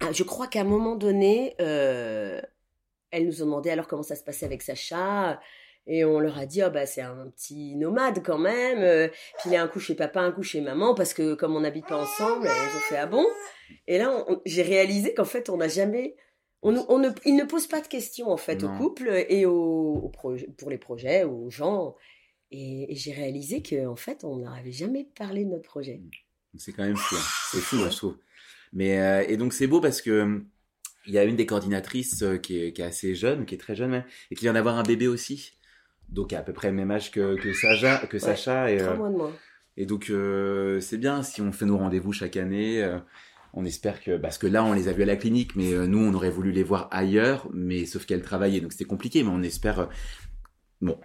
ah, 0.00 0.12
je 0.12 0.22
crois 0.22 0.46
qu'à 0.46 0.60
un 0.60 0.64
moment 0.64 0.94
donné, 0.96 1.54
euh, 1.62 2.40
elles 3.10 3.24
nous 3.26 3.40
ont 3.42 3.46
demandé 3.46 3.70
alors 3.70 3.86
comment 3.88 4.02
ça 4.02 4.14
se 4.16 4.22
passait 4.22 4.44
avec 4.44 4.60
Sacha. 4.60 5.40
Et 5.88 6.04
on 6.04 6.18
leur 6.18 6.36
a 6.38 6.46
dit, 6.46 6.62
oh, 6.64 6.70
bah, 6.70 6.84
c'est 6.86 7.00
un 7.02 7.28
petit 7.36 7.76
nomade 7.76 8.22
quand 8.24 8.38
même. 8.38 8.80
euh, 8.82 9.08
Puis 9.38 9.50
il 9.50 9.54
est 9.54 9.58
un 9.58 9.68
coup 9.68 9.78
chez 9.80 9.94
papa, 9.94 10.20
un 10.20 10.32
coup 10.32 10.42
chez 10.42 10.60
maman, 10.60 10.94
parce 10.94 11.14
que 11.14 11.34
comme 11.34 11.54
on 11.54 11.60
n'habite 11.60 11.86
pas 11.86 11.96
ensemble, 11.96 12.46
elles 12.46 12.76
ont 12.76 12.80
fait, 12.80 12.96
ah 12.96 13.06
bon? 13.06 13.24
Et 13.86 13.98
là, 13.98 14.24
j'ai 14.44 14.62
réalisé 14.62 15.14
qu'en 15.14 15.24
fait, 15.24 15.48
on 15.48 15.58
n'a 15.58 15.68
jamais... 15.68 16.16
On, 16.62 16.72
ne, 16.72 17.10
ils 17.24 17.36
ne 17.36 17.44
posent 17.44 17.68
pas 17.68 17.80
de 17.80 17.86
questions, 17.86 18.28
en 18.30 18.36
fait, 18.36 18.62
Non. 18.64 18.74
au 18.74 18.78
couple 18.78 19.24
et 19.28 19.46
au, 19.46 20.10
pour 20.58 20.70
les 20.70 20.78
projets, 20.78 21.22
aux 21.22 21.48
gens. 21.50 21.94
Et, 22.50 22.92
et 22.92 22.96
j'ai 22.96 23.12
réalisé 23.12 23.62
qu'en 23.62 23.94
fait, 23.94 24.24
on 24.24 24.38
n'avait 24.38 24.72
jamais 24.72 25.06
parlé 25.16 25.44
de 25.44 25.50
notre 25.50 25.68
projet. 25.68 25.98
Donc, 25.98 26.12
C'est 26.58 26.72
quand 26.72 26.82
même 26.84 26.96
fou. 26.96 27.14
hein. 27.14 27.20
C'est 27.52 27.58
fou, 27.60 27.76
je 27.88 27.96
trouve. 27.96 28.16
Mais 28.72 28.98
euh, 29.00 29.24
et 29.28 29.36
donc 29.36 29.52
c'est 29.52 29.68
beau 29.68 29.80
parce 29.80 30.02
que 30.02 30.10
euh, 30.10 30.40
il 31.06 31.12
y 31.14 31.18
a 31.18 31.24
une 31.24 31.36
des 31.36 31.46
coordinatrices 31.46 32.24
qui 32.42 32.58
est, 32.64 32.72
qui 32.72 32.82
est 32.82 32.84
assez 32.84 33.14
jeune, 33.14 33.46
qui 33.46 33.54
est 33.54 33.58
très 33.58 33.76
jeune 33.76 33.90
même, 33.90 34.04
et 34.30 34.34
qui 34.34 34.42
vient 34.44 34.54
d'avoir 34.54 34.76
un 34.76 34.82
bébé 34.82 35.06
aussi. 35.06 35.52
Donc 36.08 36.32
à 36.32 36.42
peu 36.42 36.52
près 36.52 36.68
le 36.70 36.74
même 36.76 36.90
âge 36.90 37.10
que, 37.10 37.36
que 37.36 37.52
Sacha, 37.52 37.98
que 38.06 38.18
Sacha 38.18 38.70
et, 38.70 38.78
Trois 38.78 38.92
euh, 38.92 38.96
mois 38.96 39.10
de 39.10 39.16
moins. 39.16 39.32
et 39.76 39.86
donc 39.86 40.08
euh, 40.10 40.80
c'est 40.80 40.98
bien 40.98 41.22
si 41.22 41.42
on 41.42 41.52
fait 41.52 41.66
nos 41.66 41.76
rendez-vous 41.78 42.12
chaque 42.12 42.36
année. 42.36 42.82
euh, 42.82 42.98
on 43.58 43.64
espère 43.64 44.02
que 44.02 44.16
parce 44.18 44.36
que 44.38 44.46
là 44.46 44.62
on 44.64 44.72
les 44.74 44.88
a 44.88 44.92
vus 44.92 45.02
à 45.02 45.06
la 45.06 45.16
clinique, 45.16 45.56
mais 45.56 45.72
euh, 45.72 45.86
nous 45.86 45.98
on 45.98 46.12
aurait 46.14 46.30
voulu 46.30 46.52
les 46.52 46.62
voir 46.62 46.88
ailleurs, 46.90 47.48
mais 47.54 47.86
sauf 47.86 48.04
qu'elle 48.06 48.22
travaillait, 48.22 48.60
donc 48.60 48.72
c'était 48.72 48.84
compliqué. 48.84 49.22
Mais 49.22 49.30
on 49.30 49.42
espère 49.42 49.88
bon 50.82 50.98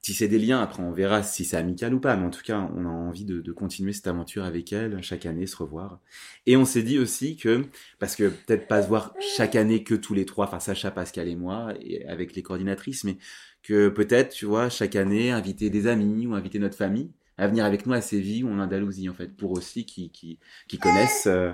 tisser 0.00 0.26
des 0.28 0.38
liens. 0.38 0.60
Après 0.60 0.82
on 0.82 0.92
verra 0.92 1.22
si 1.22 1.44
c'est 1.44 1.56
amical 1.56 1.92
ou 1.94 2.00
pas, 2.00 2.16
mais 2.16 2.24
en 2.26 2.30
tout 2.30 2.42
cas 2.44 2.58
on 2.76 2.84
a 2.84 2.88
envie 2.88 3.24
de, 3.24 3.40
de 3.40 3.52
continuer 3.52 3.92
cette 3.92 4.06
aventure 4.06 4.44
avec 4.44 4.72
elle 4.72 5.02
chaque 5.02 5.26
année, 5.26 5.46
se 5.46 5.56
revoir. 5.56 6.00
Et 6.46 6.56
on 6.56 6.64
s'est 6.64 6.82
dit 6.82 6.98
aussi 7.00 7.36
que 7.36 7.64
parce 7.98 8.14
que 8.16 8.28
peut-être 8.28 8.68
pas 8.68 8.82
se 8.82 8.88
voir 8.88 9.12
chaque 9.36 9.56
année 9.56 9.82
que 9.84 9.94
tous 9.94 10.14
les 10.14 10.24
trois, 10.24 10.46
enfin 10.46 10.60
Sacha, 10.60 10.90
Pascal 10.92 11.28
et 11.28 11.36
moi, 11.36 11.74
et 11.80 12.06
avec 12.06 12.34
les 12.34 12.42
coordinatrices, 12.42 13.04
mais 13.04 13.16
que 13.62 13.88
peut-être 13.88 14.30
tu 14.30 14.44
vois 14.44 14.68
chaque 14.68 14.96
année 14.96 15.30
inviter 15.30 15.70
des 15.70 15.86
amis 15.86 16.26
ou 16.26 16.34
inviter 16.34 16.58
notre 16.58 16.76
famille 16.76 17.10
à 17.38 17.46
venir 17.46 17.64
avec 17.64 17.86
nous 17.86 17.92
à 17.92 18.00
Séville 18.00 18.44
ou 18.44 18.50
en 18.50 18.58
Andalousie 18.58 19.08
en 19.08 19.14
fait 19.14 19.28
pour 19.36 19.52
aussi 19.52 19.86
qui 19.86 20.10
qui, 20.10 20.38
qui 20.68 20.78
connaissent 20.78 21.26
euh, 21.26 21.52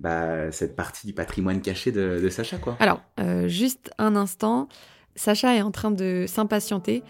bah, 0.00 0.50
cette 0.50 0.74
partie 0.74 1.06
du 1.06 1.12
patrimoine 1.12 1.60
caché 1.60 1.92
de, 1.92 2.20
de 2.22 2.28
Sacha 2.28 2.58
quoi. 2.58 2.76
Alors, 2.80 3.02
euh, 3.20 3.48
juste 3.48 3.90
un 3.98 4.16
instant, 4.16 4.68
Sacha 5.14 5.54
est 5.54 5.62
en 5.62 5.70
train 5.70 5.90
de 5.90 6.24
s'impatienter, 6.26 7.02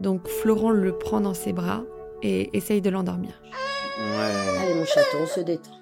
donc 0.00 0.26
Florent 0.26 0.70
le 0.70 0.98
prend 0.98 1.20
dans 1.20 1.34
ses 1.34 1.52
bras 1.52 1.84
et 2.22 2.56
essaye 2.56 2.80
de 2.80 2.90
l'endormir. 2.90 3.40
Ouais. 3.98 4.58
Allez, 4.60 4.74
mon 4.74 4.84
chaton, 4.84 5.18
on 5.22 5.26
se 5.26 5.40
détend. 5.40 5.81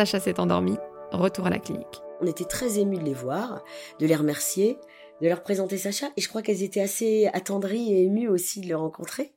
Sacha 0.00 0.18
s'est 0.18 0.40
endormi, 0.40 0.78
retour 1.12 1.46
à 1.46 1.50
la 1.50 1.58
clinique. 1.58 2.00
On 2.22 2.26
était 2.26 2.46
très 2.46 2.78
émus 2.78 2.96
de 2.96 3.04
les 3.04 3.12
voir, 3.12 3.62
de 3.98 4.06
les 4.06 4.16
remercier, 4.16 4.78
de 5.20 5.28
leur 5.28 5.42
présenter 5.42 5.76
Sacha. 5.76 6.06
Et 6.16 6.22
je 6.22 6.28
crois 6.30 6.40
qu'elles 6.40 6.62
étaient 6.62 6.80
assez 6.80 7.28
attendries 7.34 7.92
et 7.92 8.04
émues 8.04 8.26
aussi 8.26 8.62
de 8.62 8.68
le 8.70 8.76
rencontrer. 8.76 9.34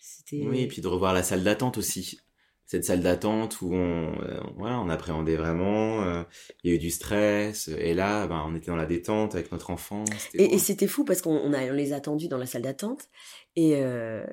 C'était... 0.00 0.46
Oui, 0.46 0.62
et 0.62 0.66
puis 0.66 0.80
de 0.80 0.88
revoir 0.88 1.12
la 1.12 1.22
salle 1.22 1.44
d'attente 1.44 1.76
aussi. 1.76 2.18
Cette 2.64 2.86
salle 2.86 3.02
d'attente 3.02 3.60
où 3.60 3.74
on, 3.74 4.14
euh, 4.22 4.40
voilà, 4.56 4.80
on 4.80 4.88
appréhendait 4.88 5.36
vraiment, 5.36 6.04
euh, 6.04 6.22
il 6.64 6.70
y 6.70 6.72
a 6.72 6.76
eu 6.76 6.78
du 6.78 6.90
stress, 6.90 7.68
et 7.68 7.92
là, 7.92 8.26
ben, 8.28 8.42
on 8.46 8.54
était 8.56 8.68
dans 8.68 8.76
la 8.76 8.86
détente 8.86 9.34
avec 9.34 9.52
notre 9.52 9.68
enfant. 9.68 10.06
Et, 10.32 10.56
c'était 10.56 10.86
fou 10.86 11.04
parce 11.04 11.20
qu'on 11.20 11.36
on 11.36 11.52
a, 11.52 11.64
on 11.64 11.74
les 11.74 11.92
a 11.92 11.96
attendus 11.96 12.28
dans 12.28 12.38
la 12.38 12.46
salle 12.46 12.62
d'attente. 12.62 13.10
Et 13.56 13.76
euh, 13.76 14.24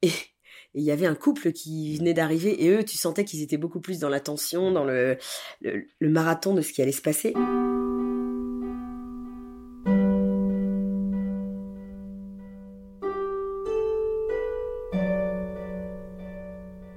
et 0.00 0.10
et 0.74 0.80
il 0.80 0.84
y 0.84 0.90
avait 0.90 1.06
un 1.06 1.14
couple 1.14 1.52
qui 1.52 1.96
venait 1.96 2.14
d'arriver. 2.14 2.64
Et 2.64 2.70
eux, 2.70 2.84
tu 2.84 2.96
sentais 2.96 3.24
qu'ils 3.24 3.42
étaient 3.42 3.56
beaucoup 3.56 3.80
plus 3.80 3.98
dans 3.98 4.08
la 4.08 4.20
tension, 4.20 4.70
dans 4.70 4.84
le, 4.84 5.18
le, 5.60 5.86
le 5.98 6.08
marathon 6.08 6.54
de 6.54 6.62
ce 6.62 6.72
qui 6.72 6.82
allait 6.82 6.92
se 6.92 7.02
passer. 7.02 7.34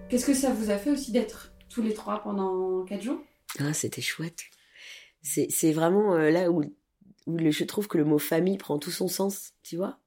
Qu'est-ce 0.09 0.25
que 0.27 0.33
ça 0.33 0.53
vous 0.53 0.69
a 0.69 0.77
fait 0.77 0.91
aussi 0.91 1.11
d'être 1.11 1.51
tous 1.67 1.81
les 1.81 1.93
trois 1.93 2.23
pendant 2.23 2.85
quatre 2.85 3.01
jours? 3.01 3.19
Ah, 3.59 3.73
c'était 3.73 4.01
chouette. 4.01 4.43
C'est 5.21 5.73
vraiment 5.73 6.13
euh, 6.13 6.29
là 6.29 6.51
où, 6.51 6.63
où 7.25 7.37
le- 7.37 7.51
je 7.51 7.63
trouve 7.65 7.87
que 7.87 7.97
le 7.97 8.05
mot 8.05 8.19
famille 8.19 8.57
prend 8.57 8.77
tout 8.79 8.91
son 8.91 9.07
sens, 9.07 9.51
tu 9.63 9.75
vois? 9.75 9.99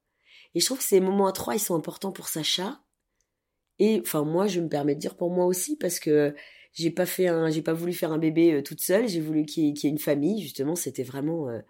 Et 0.55 0.61
je 0.61 0.65
trouve 0.65 0.79
que 0.79 0.85
ces 0.85 1.01
moments 1.01 1.27
à 1.27 1.33
trois, 1.33 1.57
ils 1.57 1.61
sont 1.61 1.75
importants 1.75 2.13
pour 2.13 2.29
Sacha. 2.29 2.81
Et 3.79 4.01
enfin, 4.03 4.25
moi, 4.25 4.47
je 4.47 4.61
me 4.61 4.69
permets 4.69 4.95
de 4.95 5.01
dire 5.01 5.17
pour 5.17 5.31
moi 5.31 5.47
aussi, 5.47 5.77
parce 5.77 6.01
que 6.01 6.35
j'ai 6.73 6.91
pas 6.91 7.07
fait 7.07 7.29
un, 7.29 7.51
j'ai 7.51 7.63
pas 7.63 7.73
voulu 7.73 7.93
faire 7.93 8.13
un 8.13 8.19
bébé 8.19 8.53
euh, 8.55 8.63
toute 8.63 8.81
seule. 8.81 9.09
J'ai 9.09 9.21
voulu 9.21 9.45
qu'il 9.47 9.65
y, 9.65 9.69
ait- 9.71 9.73
qu'il 9.73 9.89
y 9.89 9.91
ait 9.91 9.93
une 9.95 9.99
famille. 10.01 10.43
Justement, 10.43 10.75
c'était 10.77 11.03
vraiment 11.05 11.49
euh, 11.49 11.61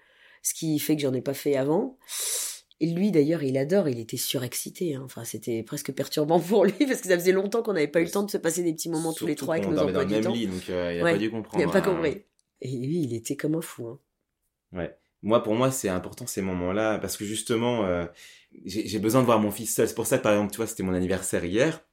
ce 0.42 0.54
qui 0.54 0.78
fait 0.78 0.96
que 0.96 1.02
j'en 1.02 1.14
ai 1.14 1.20
pas 1.22 1.34
fait 1.34 1.56
avant. 1.56 1.98
Et 2.80 2.86
lui, 2.86 3.10
d'ailleurs, 3.10 3.42
il 3.42 3.58
adore. 3.58 3.88
Il 3.88 3.98
était 3.98 4.16
surexcité. 4.16 4.94
hein. 4.94 5.02
Enfin, 5.04 5.24
c'était 5.24 5.62
presque 5.62 5.92
perturbant 5.92 6.40
pour 6.50 6.64
lui 6.64 6.86
parce 6.86 7.00
que 7.00 7.08
ça 7.08 7.18
faisait 7.18 7.32
longtemps 7.32 7.62
qu'on 7.62 7.72
n'avait 7.72 7.88
pas 7.88 8.00
eu 8.00 8.04
le 8.04 8.10
temps 8.10 8.22
de 8.22 8.30
se 8.30 8.38
passer 8.38 8.62
des 8.62 8.72
petits 8.72 8.88
moments 8.88 9.12
tous 9.12 9.26
les 9.26 9.32
Surtout 9.32 9.44
trois 9.46 9.56
avec 9.56 9.68
nos 9.68 9.78
emplois 9.78 10.04
du 10.04 10.14
même 10.14 10.22
temps. 10.22 10.32
lit, 10.32 10.46
donc 10.46 10.68
euh, 10.70 10.92
il 10.94 11.00
a 11.00 11.04
Ouais, 11.04 11.12
pas 11.12 11.18
dû 11.18 11.30
comprendre. 11.30 11.62
Il 11.62 11.66
n'a 11.66 11.72
pas 11.72 11.78
hein. 11.80 11.94
compris. 11.94 12.22
Et 12.60 12.70
lui, 12.70 13.00
il 13.02 13.14
était 13.14 13.36
comme 13.36 13.54
un 13.56 13.60
fou. 13.60 13.86
Hein. 13.88 13.98
Ouais. 14.72 14.96
Moi, 15.22 15.42
pour 15.42 15.54
moi, 15.54 15.70
c'est 15.72 15.88
important 15.88 16.26
ces 16.26 16.42
moments-là 16.42 16.98
parce 16.98 17.16
que 17.16 17.24
justement, 17.24 17.84
euh, 17.84 18.04
j'ai 18.64 18.86
j'ai 18.86 18.98
besoin 19.00 19.20
de 19.22 19.26
voir 19.26 19.40
mon 19.40 19.50
fils 19.50 19.74
seul. 19.74 19.88
C'est 19.88 19.94
pour 19.94 20.06
ça 20.06 20.18
que, 20.18 20.22
par 20.22 20.32
exemple, 20.32 20.52
tu 20.52 20.58
vois, 20.58 20.66
c'était 20.68 20.84
mon 20.84 20.94
anniversaire 20.94 21.44
hier. 21.44 21.84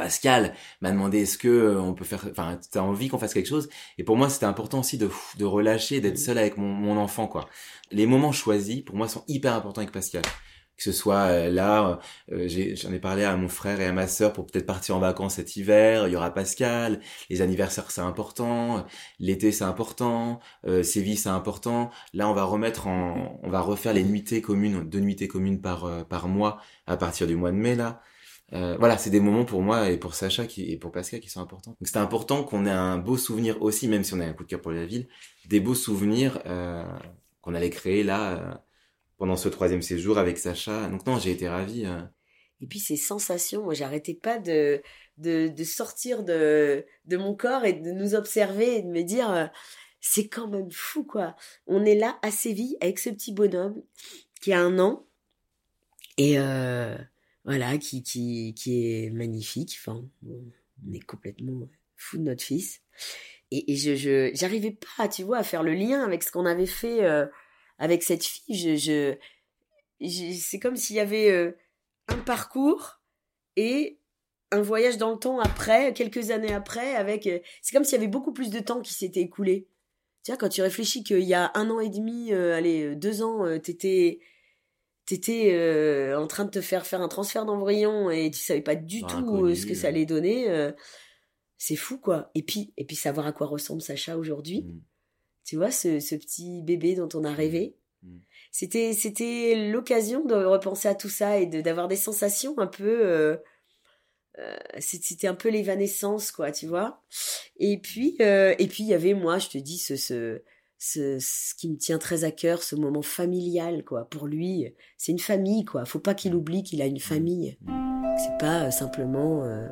Pascal 0.00 0.54
m'a 0.80 0.90
demandé 0.90 1.20
est-ce 1.20 1.36
que 1.36 1.48
euh, 1.48 1.80
on 1.80 1.92
peut 1.94 2.04
faire, 2.06 2.24
enfin, 2.30 2.58
t'as 2.72 2.80
envie 2.80 3.08
qu'on 3.08 3.18
fasse 3.18 3.34
quelque 3.34 3.48
chose? 3.48 3.68
Et 3.98 4.04
pour 4.04 4.16
moi, 4.16 4.30
c'était 4.30 4.46
important 4.46 4.80
aussi 4.80 4.96
de 4.96 5.10
de 5.38 5.44
relâcher, 5.44 6.00
d'être 6.00 6.18
seul 6.18 6.38
avec 6.38 6.56
mon, 6.56 6.68
mon 6.68 6.96
enfant, 6.96 7.26
quoi. 7.26 7.48
Les 7.90 8.06
moments 8.06 8.32
choisis, 8.32 8.80
pour 8.82 8.96
moi, 8.96 9.08
sont 9.08 9.24
hyper 9.28 9.54
importants 9.54 9.82
avec 9.82 9.92
Pascal. 9.92 10.22
que 10.76 10.84
ce 10.84 10.92
soit 10.92 11.24
euh, 11.28 11.50
là, 11.50 11.98
euh, 12.32 12.48
j'en 12.74 12.92
ai, 12.92 12.98
parlé 12.98 13.24
à 13.24 13.36
mon 13.36 13.48
frère 13.48 13.80
et 13.82 13.86
à 13.86 13.92
ma 13.92 14.06
sœur 14.06 14.32
pour 14.32 14.46
peut-être 14.46 14.64
partir 14.66 14.96
en 14.96 15.00
vacances 15.00 15.34
cet 15.34 15.56
hiver. 15.56 16.08
Il 16.08 16.12
y 16.12 16.16
aura 16.16 16.32
Pascal, 16.32 17.00
les 17.28 17.42
anniversaires 17.42 17.90
c'est 17.90 18.00
important, 18.00 18.86
l'été 19.18 19.52
c'est 19.52 19.64
important, 19.64 20.40
euh, 20.66 20.82
Séville 20.82 21.18
c'est 21.18 21.28
important. 21.28 21.90
Là, 22.14 22.30
on 22.30 22.34
va 22.34 22.44
remettre 22.44 22.86
en, 22.86 23.38
on 23.42 23.50
va 23.50 23.60
refaire 23.60 23.92
les 23.92 24.04
nuitées 24.04 24.40
communes, 24.40 24.88
deux 24.88 25.00
nuitées 25.00 25.28
communes 25.28 25.60
par 25.60 25.84
euh, 25.84 26.02
par 26.04 26.28
mois 26.28 26.62
à 26.86 26.96
partir 26.96 27.26
du 27.26 27.36
mois 27.36 27.50
de 27.52 27.56
mai 27.56 27.74
là. 27.76 28.00
Euh, 28.52 28.76
voilà, 28.78 28.98
c'est 28.98 29.10
des 29.10 29.20
moments 29.20 29.44
pour 29.44 29.62
moi 29.62 29.90
et 29.90 29.96
pour 29.96 30.14
Sacha 30.14 30.46
qui, 30.46 30.70
et 30.72 30.76
pour 30.76 30.90
Pascal 30.90 31.20
qui 31.20 31.30
sont 31.30 31.40
importants. 31.40 31.70
Donc 31.78 31.88
c'est 31.88 31.98
important 31.98 32.42
qu'on 32.42 32.66
ait 32.66 32.70
un 32.70 32.98
beau 32.98 33.16
souvenir 33.16 33.62
aussi, 33.62 33.86
même 33.86 34.02
si 34.02 34.14
on 34.14 34.20
a 34.20 34.26
un 34.26 34.32
coup 34.32 34.42
de 34.42 34.48
cœur 34.48 34.60
pour 34.60 34.72
la 34.72 34.86
ville, 34.86 35.08
des 35.46 35.60
beaux 35.60 35.74
souvenirs 35.74 36.40
euh, 36.46 36.84
qu'on 37.42 37.54
allait 37.54 37.70
créer 37.70 38.02
là 38.02 38.36
euh, 38.36 38.54
pendant 39.18 39.36
ce 39.36 39.48
troisième 39.48 39.82
séjour 39.82 40.18
avec 40.18 40.38
Sacha. 40.38 40.88
Donc 40.88 41.06
non, 41.06 41.18
j'ai 41.18 41.30
été 41.30 41.48
ravi. 41.48 41.84
Euh. 41.86 42.00
Et 42.60 42.66
puis 42.66 42.80
ces 42.80 42.96
sensations, 42.96 43.62
moi 43.62 43.74
j'arrêtais 43.74 44.14
pas 44.14 44.38
de, 44.38 44.82
de, 45.18 45.48
de, 45.48 45.64
sortir 45.64 46.24
de, 46.24 46.84
de 47.06 47.16
mon 47.16 47.34
corps 47.34 47.64
et 47.64 47.72
de 47.72 47.92
nous 47.92 48.14
observer 48.14 48.76
et 48.76 48.82
de 48.82 48.88
me 48.88 49.02
dire, 49.02 49.30
euh, 49.30 49.46
c'est 50.00 50.28
quand 50.28 50.48
même 50.48 50.70
fou 50.70 51.04
quoi. 51.04 51.36
On 51.66 51.84
est 51.84 51.94
là 51.94 52.18
à 52.22 52.30
Séville 52.30 52.76
avec 52.80 52.98
ce 52.98 53.10
petit 53.10 53.32
bonhomme 53.32 53.80
qui 54.40 54.52
a 54.52 54.60
un 54.60 54.78
an 54.78 55.06
et 56.16 56.38
euh, 56.38 56.96
voilà, 57.44 57.78
qui, 57.78 58.02
qui, 58.02 58.54
qui 58.54 58.86
est 58.86 59.10
magnifique. 59.10 59.76
Enfin, 59.80 60.04
on 60.26 60.92
est 60.92 61.04
complètement 61.04 61.68
fou 61.96 62.18
de 62.18 62.22
notre 62.22 62.42
fils. 62.42 62.80
Et, 63.50 63.72
et 63.72 63.76
je, 63.76 63.96
je, 63.96 64.30
j'arrivais 64.34 64.76
pas, 64.96 65.08
tu 65.08 65.22
vois, 65.22 65.38
à 65.38 65.42
faire 65.42 65.62
le 65.62 65.74
lien 65.74 66.04
avec 66.04 66.22
ce 66.22 66.30
qu'on 66.30 66.46
avait 66.46 66.66
fait 66.66 67.04
euh, 67.04 67.26
avec 67.78 68.02
cette 68.02 68.24
fille. 68.24 68.56
Je, 68.56 68.76
je, 68.76 69.16
je 70.00 70.38
c'est 70.38 70.58
comme 70.58 70.76
s'il 70.76 70.96
y 70.96 71.00
avait 71.00 71.30
euh, 71.30 71.52
un 72.08 72.18
parcours 72.18 73.00
et 73.56 73.98
un 74.52 74.62
voyage 74.62 74.98
dans 74.98 75.12
le 75.12 75.18
temps 75.18 75.40
après, 75.40 75.92
quelques 75.94 76.30
années 76.30 76.52
après, 76.52 76.94
avec. 76.94 77.26
Euh, 77.26 77.40
c'est 77.62 77.74
comme 77.74 77.84
s'il 77.84 77.94
y 77.94 77.96
avait 78.02 78.06
beaucoup 78.06 78.32
plus 78.32 78.50
de 78.50 78.60
temps 78.60 78.80
qui 78.80 78.94
s'était 78.94 79.20
écoulé. 79.20 79.66
Tu 80.24 80.30
vois, 80.30 80.38
quand 80.38 80.50
tu 80.50 80.62
réfléchis 80.62 81.02
qu'il 81.02 81.22
y 81.22 81.34
a 81.34 81.50
un 81.54 81.70
an 81.70 81.80
et 81.80 81.88
demi, 81.88 82.30
allez, 82.32 82.94
deux 82.94 83.22
ans, 83.22 83.58
t'étais 83.58 84.20
t'étais 85.10 85.52
euh, 85.52 86.18
en 86.18 86.26
train 86.26 86.44
de 86.44 86.50
te 86.50 86.60
faire 86.60 86.86
faire 86.86 87.02
un 87.02 87.08
transfert 87.08 87.44
d'embryon 87.44 88.10
et 88.10 88.30
tu 88.30 88.40
savais 88.40 88.62
pas 88.62 88.76
du 88.76 89.02
tout 89.02 89.16
Inconnu, 89.16 89.54
ce 89.56 89.66
que 89.66 89.74
ça 89.74 89.88
allait 89.88 90.06
donner. 90.06 90.48
euh, 90.48 90.72
c'est 91.58 91.76
fou, 91.76 91.98
quoi. 91.98 92.30
Et 92.34 92.42
puis, 92.42 92.72
et 92.78 92.86
puis 92.86 92.96
savoir 92.96 93.26
à 93.26 93.32
quoi 93.32 93.46
ressemble 93.46 93.82
Sacha 93.82 94.16
aujourd'hui. 94.16 94.62
Mm. 94.62 94.80
Tu 95.44 95.56
vois, 95.56 95.70
ce, 95.70 96.00
ce 96.00 96.14
petit 96.14 96.62
bébé 96.62 96.94
dont 96.94 97.08
on 97.14 97.24
a 97.24 97.32
rêvé. 97.32 97.76
Mm. 98.02 98.18
C'était, 98.50 98.92
c'était 98.94 99.70
l'occasion 99.70 100.24
de 100.24 100.34
repenser 100.34 100.88
à 100.88 100.94
tout 100.94 101.10
ça 101.10 101.38
et 101.38 101.46
de, 101.46 101.60
d'avoir 101.60 101.88
des 101.88 101.96
sensations 101.96 102.58
un 102.58 102.66
peu. 102.66 103.06
euh, 103.06 103.36
euh, 104.38 104.56
c'était 104.78 105.26
un 105.26 105.34
peu 105.34 105.50
l'évanescence, 105.50 106.30
quoi, 106.30 106.52
tu 106.52 106.66
vois. 106.66 107.02
Et 107.58 107.78
puis, 107.78 108.16
euh, 108.20 108.54
et 108.58 108.66
puis 108.68 108.84
il 108.84 108.88
y 108.88 108.94
avait 108.94 109.14
moi, 109.14 109.38
je 109.38 109.48
te 109.48 109.58
dis, 109.58 109.78
ce, 109.78 109.96
ce, 109.96 110.42
ce, 110.82 111.18
ce 111.20 111.54
qui 111.54 111.68
me 111.70 111.76
tient 111.76 111.98
très 111.98 112.24
à 112.24 112.30
cœur, 112.30 112.62
ce 112.62 112.74
moment 112.74 113.02
familial, 113.02 113.84
quoi. 113.84 114.06
Pour 114.06 114.26
lui, 114.26 114.74
c'est 114.96 115.12
une 115.12 115.18
famille, 115.18 115.66
quoi. 115.66 115.84
Faut 115.84 115.98
pas 115.98 116.14
qu'il 116.14 116.34
oublie 116.34 116.62
qu'il 116.62 116.80
a 116.80 116.86
une 116.86 116.98
famille. 116.98 117.58
C'est 118.16 118.38
pas 118.38 118.62
euh, 118.64 118.70
simplement 118.70 119.44
euh, 119.44 119.68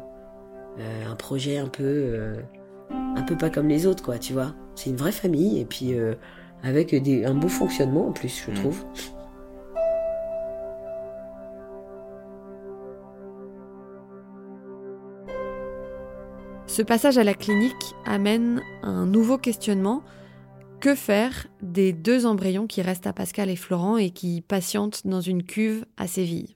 euh, 0.78 1.06
un 1.10 1.16
projet 1.16 1.56
un 1.56 1.68
peu, 1.68 1.82
euh, 1.82 2.42
un 2.90 3.22
peu 3.22 3.38
pas 3.38 3.48
comme 3.48 3.68
les 3.68 3.86
autres, 3.86 4.02
quoi, 4.04 4.18
tu 4.18 4.34
vois. 4.34 4.54
C'est 4.74 4.90
une 4.90 4.96
vraie 4.96 5.10
famille 5.12 5.58
et 5.58 5.64
puis 5.64 5.94
euh, 5.94 6.14
avec 6.62 6.94
des, 6.94 7.24
un 7.24 7.34
beau 7.34 7.48
fonctionnement 7.48 8.08
en 8.08 8.12
plus, 8.12 8.44
je 8.46 8.50
Mm. 8.50 8.54
trouve. 8.54 8.84
Ce 16.66 16.82
passage 16.82 17.18
à 17.18 17.24
la 17.24 17.34
clinique 17.34 17.94
amène 18.04 18.62
un 18.82 19.06
nouveau 19.06 19.38
questionnement. 19.38 20.02
Que 20.80 20.94
faire 20.94 21.48
des 21.60 21.92
deux 21.92 22.24
embryons 22.24 22.68
qui 22.68 22.82
restent 22.82 23.08
à 23.08 23.12
Pascal 23.12 23.50
et 23.50 23.56
Florent 23.56 23.96
et 23.96 24.10
qui 24.10 24.42
patientent 24.42 25.06
dans 25.08 25.20
une 25.20 25.42
cuve 25.42 25.84
à 25.96 26.06
Séville? 26.06 26.54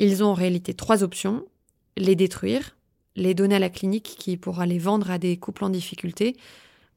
Ils 0.00 0.24
ont 0.24 0.28
en 0.28 0.34
réalité 0.34 0.74
trois 0.74 1.04
options. 1.04 1.46
Les 1.96 2.16
détruire, 2.16 2.76
les 3.14 3.34
donner 3.34 3.54
à 3.54 3.60
la 3.60 3.70
clinique 3.70 4.16
qui 4.18 4.36
pourra 4.36 4.66
les 4.66 4.80
vendre 4.80 5.12
à 5.12 5.18
des 5.18 5.36
couples 5.36 5.62
en 5.62 5.70
difficulté, 5.70 6.36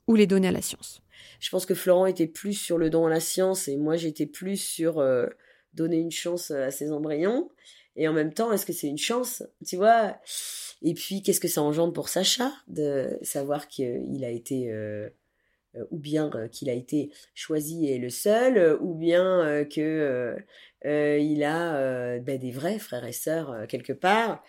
ou 0.08 0.16
les 0.16 0.26
donner 0.26 0.48
à 0.48 0.52
la 0.52 0.64
science. 0.64 1.04
Je 1.40 1.52
pense 1.52 1.68
que 1.68 1.76
Florent 1.76 2.08
était 2.08 2.26
plus 2.26 2.54
sur 2.54 2.80
le 2.80 2.90
don 2.90 3.06
à 3.06 3.10
la 3.12 3.20
science 3.20 3.68
et 3.68 3.78
moi 3.78 3.96
j'étais 3.96 4.26
plus 4.26 4.58
sur 4.58 4.98
euh, 4.98 5.28
donner 5.76 5.98
une 5.98 6.12
chance 6.12 6.50
à 6.50 6.72
ses 6.72 6.92
embryons. 6.92 7.52
Et 7.96 8.08
en 8.08 8.14
même 8.14 8.34
temps, 8.34 8.52
est-ce 8.52 8.66
que 8.66 8.74
c'est 8.74 8.88
une 8.88 8.98
chance? 8.98 9.44
Tu 9.66 9.76
vois? 9.76 10.18
Et 10.82 10.94
puis, 10.94 11.22
qu'est-ce 11.22 11.40
que 11.40 11.48
ça 11.48 11.64
engendre 11.64 11.94
pour 11.94 12.10
Sacha 12.10 12.52
de 12.68 13.18
savoir 13.24 13.68
qu'il 13.68 14.24
a 14.24 14.30
été, 14.30 14.72
euh, 14.72 15.10
ou 15.92 15.98
bien 15.98 16.30
euh, 16.36 16.48
qu'il 16.48 16.70
a 16.70 16.74
été 16.74 17.12
choisi 17.34 17.88
et 17.90 17.98
le 18.00 18.10
seul, 18.10 18.58
euh, 18.58 18.78
ou 18.82 18.94
bien 18.96 19.42
euh, 19.46 19.66
que 19.66 19.82
euh, 19.82 20.36
euh, 20.86 21.18
il 21.20 21.44
a 21.44 21.76
euh, 21.78 22.20
ben, 22.20 22.38
des 22.40 22.52
vrais 22.52 22.80
frères 22.80 23.06
et 23.06 23.12
sœurs 23.14 23.52
euh, 23.52 23.66
quelque 23.66 23.94
part. 23.94 24.44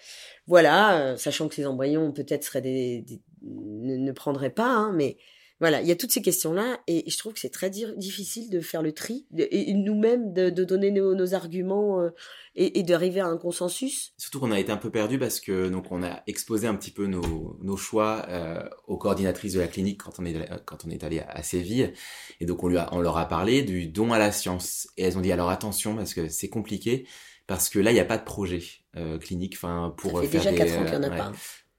Voilà, 0.46 1.12
euh, 1.12 1.16
sachant 1.16 1.48
que 1.48 1.54
ses 1.54 1.66
embryons 1.66 2.12
peut-être 2.12 2.60
des, 2.60 3.04
ne 3.42 4.12
prendraient 4.12 4.50
pas, 4.50 4.68
hein, 4.68 4.92
mais 4.94 5.16
voilà, 5.60 5.80
il 5.82 5.88
y 5.88 5.90
a 5.90 5.96
toutes 5.96 6.12
ces 6.12 6.22
questions-là, 6.22 6.78
et 6.86 7.08
je 7.10 7.18
trouve 7.18 7.32
que 7.32 7.40
c'est 7.40 7.50
très 7.50 7.68
di- 7.70 7.86
difficile 7.96 8.48
de 8.50 8.60
faire 8.60 8.82
le 8.82 8.92
tri, 8.92 9.26
et 9.36 9.74
nous-mêmes 9.74 10.32
de, 10.32 10.50
de 10.50 10.64
donner 10.64 10.90
nos, 10.90 11.14
nos 11.14 11.34
arguments 11.34 12.00
euh, 12.00 12.10
et, 12.54 12.78
et 12.78 12.82
d'arriver 12.82 13.20
à 13.20 13.26
un 13.26 13.36
consensus. 13.36 14.12
Surtout 14.18 14.40
qu'on 14.40 14.52
a 14.52 14.60
été 14.60 14.70
un 14.70 14.76
peu 14.76 14.90
perdu 14.90 15.18
parce 15.18 15.40
que 15.40 15.68
donc 15.68 15.90
on 15.90 16.02
a 16.02 16.22
exposé 16.26 16.66
un 16.66 16.74
petit 16.74 16.90
peu 16.92 17.06
nos, 17.06 17.56
nos 17.62 17.76
choix 17.76 18.24
euh, 18.28 18.62
aux 18.86 18.98
coordinatrices 18.98 19.54
de 19.54 19.60
la 19.60 19.68
clinique 19.68 20.02
quand 20.02 20.18
on 20.18 20.24
est 20.24 20.48
quand 20.64 20.84
on 20.86 20.90
est 20.90 21.02
allé 21.04 21.20
à, 21.20 21.30
à 21.30 21.42
Séville 21.42 21.92
et 22.40 22.46
donc 22.46 22.62
on 22.64 22.68
lui 22.68 22.78
a, 22.78 22.88
on 22.92 23.00
leur 23.00 23.16
a 23.18 23.26
parlé 23.28 23.62
du 23.62 23.86
don 23.88 24.12
à 24.12 24.18
la 24.18 24.32
science 24.32 24.88
et 24.96 25.02
elles 25.04 25.18
ont 25.18 25.20
dit 25.20 25.32
alors 25.32 25.50
attention 25.50 25.96
parce 25.96 26.14
que 26.14 26.28
c'est 26.28 26.48
compliqué 26.48 27.06
parce 27.46 27.68
que 27.68 27.78
là 27.78 27.90
il 27.90 27.94
n'y 27.94 28.00
a 28.00 28.04
pas 28.04 28.18
de 28.18 28.24
projet 28.24 28.62
euh, 28.96 29.18
clinique 29.18 29.54
enfin 29.56 29.94
pour 29.96 30.16
Ça 30.16 30.22
fait 30.22 30.28
faire 30.28 30.40
déjà 30.40 30.50
des, 30.50 30.56
quatre 30.56 30.78
ans 30.78 30.84
qu'il 30.84 30.98
n'y 30.98 31.06
en 31.06 31.08
a 31.08 31.10
ouais. 31.10 31.16
pas. 31.16 31.32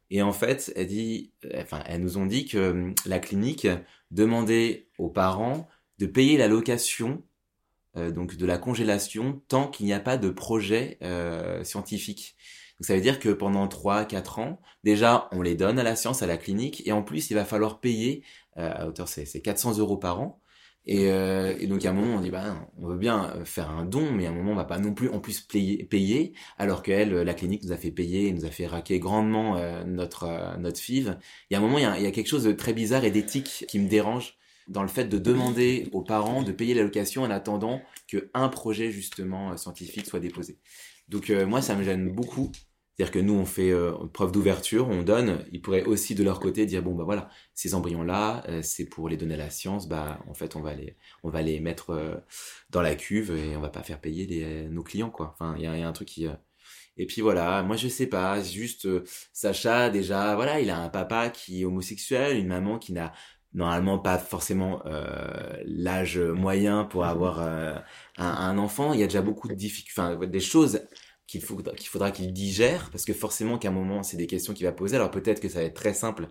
Et 0.09 0.21
en 0.21 0.33
fait, 0.33 0.71
elle 0.75 0.89
elles 1.85 2.01
nous 2.01 2.17
ont 2.17 2.25
dit 2.25 2.45
que 2.45 2.57
euh, 2.57 2.93
la 3.05 3.19
clinique 3.19 3.67
demandait 4.11 4.87
aux 4.97 5.09
parents 5.09 5.67
de 5.99 6.05
payer 6.05 6.37
la 6.37 6.47
location, 6.47 7.23
euh, 7.97 8.11
donc 8.11 8.35
de 8.35 8.45
la 8.45 8.57
congélation, 8.57 9.41
tant 9.47 9.67
qu'il 9.67 9.85
n'y 9.85 9.93
a 9.93 9.99
pas 9.99 10.17
de 10.17 10.29
projet 10.29 10.97
euh, 11.03 11.63
scientifique. 11.63 12.35
Donc 12.79 12.85
ça 12.85 12.95
veut 12.95 13.01
dire 13.01 13.19
que 13.19 13.29
pendant 13.29 13.67
3-4 13.67 14.39
ans, 14.39 14.61
déjà, 14.83 15.27
on 15.31 15.41
les 15.41 15.55
donne 15.55 15.77
à 15.77 15.83
la 15.83 15.95
science, 15.95 16.23
à 16.23 16.27
la 16.27 16.37
clinique, 16.37 16.87
et 16.87 16.91
en 16.91 17.03
plus, 17.03 17.29
il 17.29 17.33
va 17.33 17.45
falloir 17.45 17.79
payer, 17.79 18.23
euh, 18.57 18.71
à 18.73 18.87
hauteur, 18.87 19.07
c'est 19.07 19.41
400 19.41 19.77
euros 19.77 19.97
par 19.97 20.21
an. 20.21 20.41
Et, 20.91 21.12
euh, 21.12 21.56
et 21.60 21.67
donc 21.67 21.86
à 21.86 21.91
un 21.91 21.93
moment, 21.93 22.15
on 22.15 22.21
dit, 22.21 22.32
bah, 22.32 22.67
on 22.80 22.88
veut 22.88 22.97
bien 22.97 23.32
euh, 23.36 23.45
faire 23.45 23.69
un 23.69 23.86
don, 23.86 24.12
mais 24.12 24.25
à 24.25 24.30
un 24.32 24.34
moment, 24.34 24.54
on 24.54 24.56
va 24.56 24.63
pas 24.65 24.80
non 24.80 24.93
plus 24.93 25.10
en 25.10 25.19
plus 25.19 25.39
payer, 25.39 25.84
payer 25.84 26.34
alors 26.58 26.82
qu'elle, 26.82 27.13
la 27.13 27.34
clinique 27.36 27.63
nous 27.63 27.71
a 27.71 27.78
fait 27.78 27.91
payer, 27.91 28.32
nous 28.34 28.45
a 28.45 28.49
fait 28.49 28.65
raquer 28.65 28.97
grandement 28.99 29.58
euh, 29.58 29.84
notre 29.84 30.23
euh, 30.23 30.58
notre 30.58 30.80
FIV. 30.80 31.17
Il 31.49 31.54
y 31.54 31.56
a 31.56 31.60
un 31.60 31.62
moment, 31.62 31.78
il 31.78 31.84
y 31.84 31.86
a, 31.86 31.97
il 31.99 32.04
y 32.04 32.08
a 32.08 32.12
quelque 32.12 32.28
chose 32.28 32.43
de 32.43 32.54
très 32.54 32.73
bizarre 32.73 33.04
et 33.06 33.12
d'éthique 33.12 33.65
qui 33.67 33.78
me 33.78 33.88
dérange 33.88 34.39
dans 34.67 34.82
le 34.84 34.88
fait 34.88 35.06
de 35.06 35.17
demander 35.17 35.89
aux 35.91 36.02
parents 36.02 36.43
de 36.43 36.52
payer 36.52 36.73
la 36.73 36.84
location 36.84 37.23
en 37.23 37.30
attendant 37.30 37.82
que 38.08 38.30
un 38.34 38.49
projet 38.49 38.91
justement 38.91 39.52
euh, 39.52 39.58
scientifique 39.58 40.08
soit 40.08 40.19
déposé. 40.19 40.58
Donc 41.10 41.30
euh, 41.30 41.45
moi, 41.45 41.62
ça 41.62 41.75
me 41.75 41.84
gêne 41.84 42.10
beaucoup. 42.12 42.52
C'est-à-dire 42.99 43.13
que 43.13 43.19
nous, 43.19 43.33
on 43.35 43.45
fait 43.45 43.71
euh, 43.71 43.93
preuve 44.12 44.33
d'ouverture, 44.33 44.89
on 44.89 45.03
donne. 45.03 45.45
Ils 45.53 45.62
pourraient 45.62 45.85
aussi 45.85 46.15
de 46.15 46.23
leur 46.23 46.41
côté 46.41 46.65
dire 46.65 46.83
bon 46.83 46.95
bah 46.95 47.05
voilà, 47.05 47.29
ces 47.53 47.73
embryons-là, 47.73 48.43
euh, 48.49 48.62
c'est 48.62 48.83
pour 48.83 49.07
les 49.07 49.15
donner 49.15 49.35
à 49.35 49.38
la 49.38 49.49
science. 49.49 49.88
Bah 49.88 50.19
en 50.27 50.33
fait, 50.33 50.57
on 50.57 50.62
va 50.62 50.73
les 50.73 50.97
on 51.23 51.29
va 51.29 51.41
les 51.41 51.62
mettre 51.62 51.91
euh, 51.91 52.15
dans 52.71 52.81
la 52.81 52.95
cuve 52.95 53.31
et 53.31 53.55
on 53.55 53.62
va 53.62 53.69
pas 53.69 53.83
faire 53.83 54.01
payer 54.01 54.25
les, 54.27 54.67
nos 54.67 54.83
clients 54.83 55.12
quoi. 55.12 55.31
Enfin, 55.33 55.55
il 55.57 55.63
y 55.63 55.67
a, 55.67 55.77
il 55.77 55.79
y 55.79 55.83
a 55.83 55.88
un 55.88 55.93
truc 55.93 56.09
qui 56.09 56.27
et 56.97 57.05
puis 57.05 57.21
voilà, 57.21 57.63
moi 57.63 57.77
je 57.77 57.88
sais 57.88 58.07
pas, 58.07 58.43
juste 58.43 58.88
Sacha 59.31 59.89
déjà, 59.89 60.35
voilà, 60.35 60.59
il 60.59 60.69
a 60.69 60.77
un 60.79 60.89
papa 60.89 61.29
qui 61.29 61.62
est 61.62 61.65
homosexuel, 61.65 62.38
une 62.38 62.47
maman 62.47 62.77
qui 62.79 62.91
n'a 62.91 63.13
normalement 63.53 63.97
pas 63.99 64.17
forcément 64.17 64.81
euh, 64.85 65.05
l'âge 65.65 66.17
moyen 66.19 66.83
pour 66.83 67.05
avoir 67.05 67.39
euh, 67.41 67.75
un, 68.17 68.27
un 68.27 68.57
enfant. 68.57 68.93
Il 68.93 68.99
y 68.99 69.03
a 69.03 69.07
déjà 69.07 69.21
beaucoup 69.21 69.47
de 69.47 69.53
difficultés, 69.55 70.01
enfin 70.01 70.25
des 70.25 70.39
choses 70.39 70.81
qu'il 71.29 71.41
faudra 71.41 71.73
qu'il 71.73 71.89
faudra 71.89 72.11
qu'il 72.11 72.33
digère 72.33 72.89
parce 72.91 73.05
que 73.05 73.13
forcément 73.13 73.59
qu'à 73.59 73.69
un 73.69 73.71
moment 73.71 74.01
c'est 74.01 74.17
des 74.17 74.25
questions 74.27 74.53
qu'il 74.53 74.65
va 74.65 74.71
poser. 74.71 74.95
Alors 74.95 75.11
peut-être 75.11 75.39
que 75.39 75.47
ça 75.47 75.59
va 75.59 75.65
être 75.65 75.75
très 75.75 75.93
simple, 75.93 76.27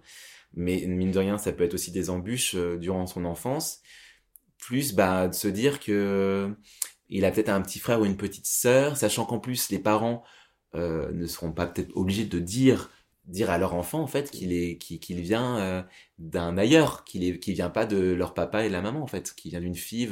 mais 0.55 0.85
mine 0.87 1.13
de 1.13 1.19
rien 1.21 1.39
ça 1.39 1.53
peut 1.53 1.65
être 1.65 1.75
aussi 1.75 1.93
des 1.93 2.11
embûches 2.11 2.57
euh, 2.57 2.77
durant 2.79 3.07
son 3.07 3.25
enfance. 3.25 3.81
Plus 4.59 4.95
bah 4.95 5.29
de 5.29 5.35
se 5.35 5.49
dire 5.49 5.79
que 5.79 6.53
il 7.09 7.25
a 7.25 7.31
peut-être 7.31 7.49
un 7.49 7.63
petit 7.63 7.79
frère 7.79 8.01
ou 8.01 8.07
une 8.07 8.17
petite 8.17 8.47
sœur, 8.47 8.97
sachant 8.97 9.25
qu'en 9.25 9.39
plus 9.39 9.71
les 9.71 9.79
parents 9.79 10.25
euh, 10.75 11.13
ne 11.13 11.27
seront 11.27 11.53
pas 11.53 11.67
peut-être 11.67 11.97
obligés 11.97 12.27
de 12.27 12.41
dire 12.41 12.91
dire 13.29 13.51
à 13.51 13.59
leur 13.59 13.75
enfant 13.75 14.01
en 14.01 14.07
fait 14.07 14.31
qu'il 14.31 14.53
est 14.53 14.79
qu'il 14.79 15.21
vient 15.21 15.59
euh, 15.59 15.83
d'un 16.19 16.59
ailleurs 16.59 17.05
qu'il 17.05 17.25
est 17.25 17.39
qu'il 17.39 17.55
vient 17.55 17.71
pas 17.71 17.87
de 17.87 18.13
leur 18.13 18.35
papa 18.35 18.65
et 18.65 18.69
la 18.69 18.81
maman 18.81 19.03
en 19.03 19.07
fait 19.07 19.35
qu'il 19.35 19.51
vient 19.53 19.61
d'une 19.61 19.75
fille 19.75 20.09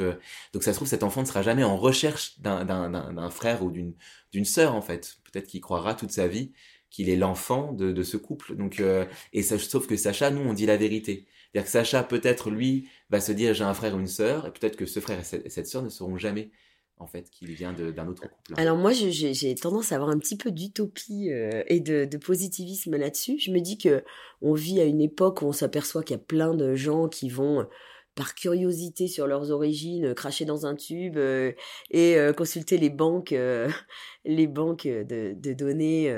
donc 0.52 0.62
ça 0.62 0.72
se 0.72 0.79
trouve 0.79 0.88
cet 0.88 1.02
enfant 1.02 1.22
ne 1.22 1.26
sera 1.26 1.42
jamais 1.42 1.64
en 1.64 1.76
recherche 1.76 2.38
d'un 2.40 3.31
frère 3.31 3.64
ou 3.64 3.70
d'une 3.70 3.94
d'une 4.37 4.44
sœur 4.44 4.74
en 4.74 4.83
fait. 4.83 5.18
Peut-être 5.24 5.46
qu'il 5.46 5.61
croira 5.61 5.94
toute 5.94 6.12
sa 6.12 6.29
vie 6.29 6.52
qu'il 6.90 7.09
est 7.09 7.16
l'enfant 7.16 7.72
de, 7.72 7.90
de 7.90 8.02
ce 8.02 8.16
couple. 8.16 8.55
Donc 8.55 8.81
euh, 8.81 9.07
et 9.33 9.42
ça 9.42 9.59
sauf 9.59 9.87
que 9.87 9.96
Sacha 9.96 10.31
nous 10.31 10.42
on 10.42 10.52
dit 10.52 10.66
la 10.66 10.76
vérité. 10.76 11.26
C'est-à-dire 11.52 11.64
que 11.64 11.70
Sacha 11.70 12.02
peut-être 12.02 12.50
lui 12.50 12.88
va 13.11 13.20
se 13.20 13.33
dire 13.33 13.55
j'ai 13.55 13.64
un 13.64 13.74
frère 13.74 13.94
ou 13.96 14.00
une 14.00 14.07
sœur 14.07 14.46
et 14.46 14.52
peut-être 14.52 14.76
que 14.76 14.87
ce 14.87 15.00
frère 15.00 15.20
et 15.20 15.50
cette 15.50 15.66
sœur 15.66 15.83
ne 15.83 15.88
seront 15.88 16.18
jamais 16.18 16.50
en 16.99 17.07
fait, 17.07 17.29
qu'il 17.31 17.53
vient 17.53 17.73
d'un 17.73 18.09
autre 18.09 18.23
couple. 18.23 18.55
Alors 18.57 18.77
moi, 18.77 18.93
j'ai 18.93 19.55
tendance 19.55 19.93
à 19.93 19.97
avoir 19.97 20.11
un 20.11 20.19
petit 20.19 20.37
peu 20.37 20.51
d'utopie 20.51 21.31
euh, 21.31 21.63
et 21.67 21.81
de, 21.81 22.17
positivisme 22.17 22.97
là-dessus. 22.97 23.39
Je 23.39 23.51
me 23.51 23.61
dis 23.61 23.77
que 23.77 24.03
on 24.41 24.55
vit 24.55 24.81
à 24.81 24.85
une 24.85 25.01
époque 25.01 25.43
où 25.43 25.47
on 25.47 25.53
s'aperçoit 25.53 26.03
qu'il 26.03 26.17
y 26.17 26.21
a 26.21 26.23
plein 26.23 26.55
de 26.55 26.75
gens 26.75 27.09
qui 27.09 27.29
vont 27.29 27.67
par 28.15 28.35
curiosité 28.35 29.09
sur 29.09 29.27
leurs 29.27 29.51
origines, 29.51 30.15
cracher 30.15 30.47
dans 30.47 30.65
un 30.65 30.75
tube 30.75 31.19
euh, 31.19 31.53
et 31.91 32.17
euh, 32.17 32.33
consulter 32.33 32.79
les 32.79 32.89
banques, 32.89 33.35
les 34.25 34.47
banques 34.47 34.87
de, 34.87 35.53
données 35.53 36.11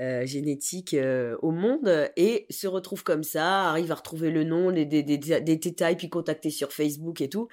euh, 0.00 0.24
génétique 0.24 0.94
euh, 0.94 1.36
au 1.42 1.50
monde 1.50 2.10
et 2.16 2.46
se 2.50 2.66
retrouve 2.66 3.02
comme 3.02 3.24
ça, 3.24 3.68
arrive 3.68 3.92
à 3.92 3.96
retrouver 3.96 4.30
le 4.30 4.44
nom, 4.44 4.70
les, 4.70 4.86
des, 4.86 5.02
des, 5.02 5.18
détails, 5.18 5.96
puis 5.96 6.08
contacter 6.08 6.50
sur 6.50 6.72
Facebook 6.72 7.20
et 7.20 7.28
tout. 7.28 7.48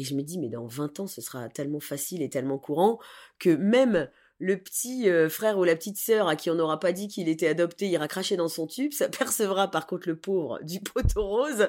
Et 0.00 0.04
je 0.04 0.14
me 0.14 0.22
dis, 0.22 0.38
mais 0.38 0.48
dans 0.48 0.66
20 0.66 1.00
ans, 1.00 1.06
ce 1.06 1.20
sera 1.20 1.48
tellement 1.48 1.80
facile 1.80 2.22
et 2.22 2.30
tellement 2.30 2.58
courant 2.58 2.98
que 3.38 3.50
même 3.50 4.08
le 4.38 4.56
petit 4.56 5.10
euh, 5.10 5.28
frère 5.28 5.58
ou 5.58 5.64
la 5.64 5.76
petite 5.76 5.98
sœur 5.98 6.26
à 6.26 6.34
qui 6.34 6.48
on 6.48 6.54
n'aura 6.54 6.80
pas 6.80 6.92
dit 6.92 7.08
qu'il 7.08 7.28
était 7.28 7.46
adopté 7.46 7.88
ira 7.88 8.08
cracher 8.08 8.36
dans 8.38 8.48
son 8.48 8.66
tube, 8.66 8.92
s'apercevra 8.92 9.68
par 9.70 9.86
contre 9.86 10.08
le 10.08 10.16
pauvre 10.16 10.58
du 10.62 10.80
poteau 10.80 11.26
rose. 11.26 11.68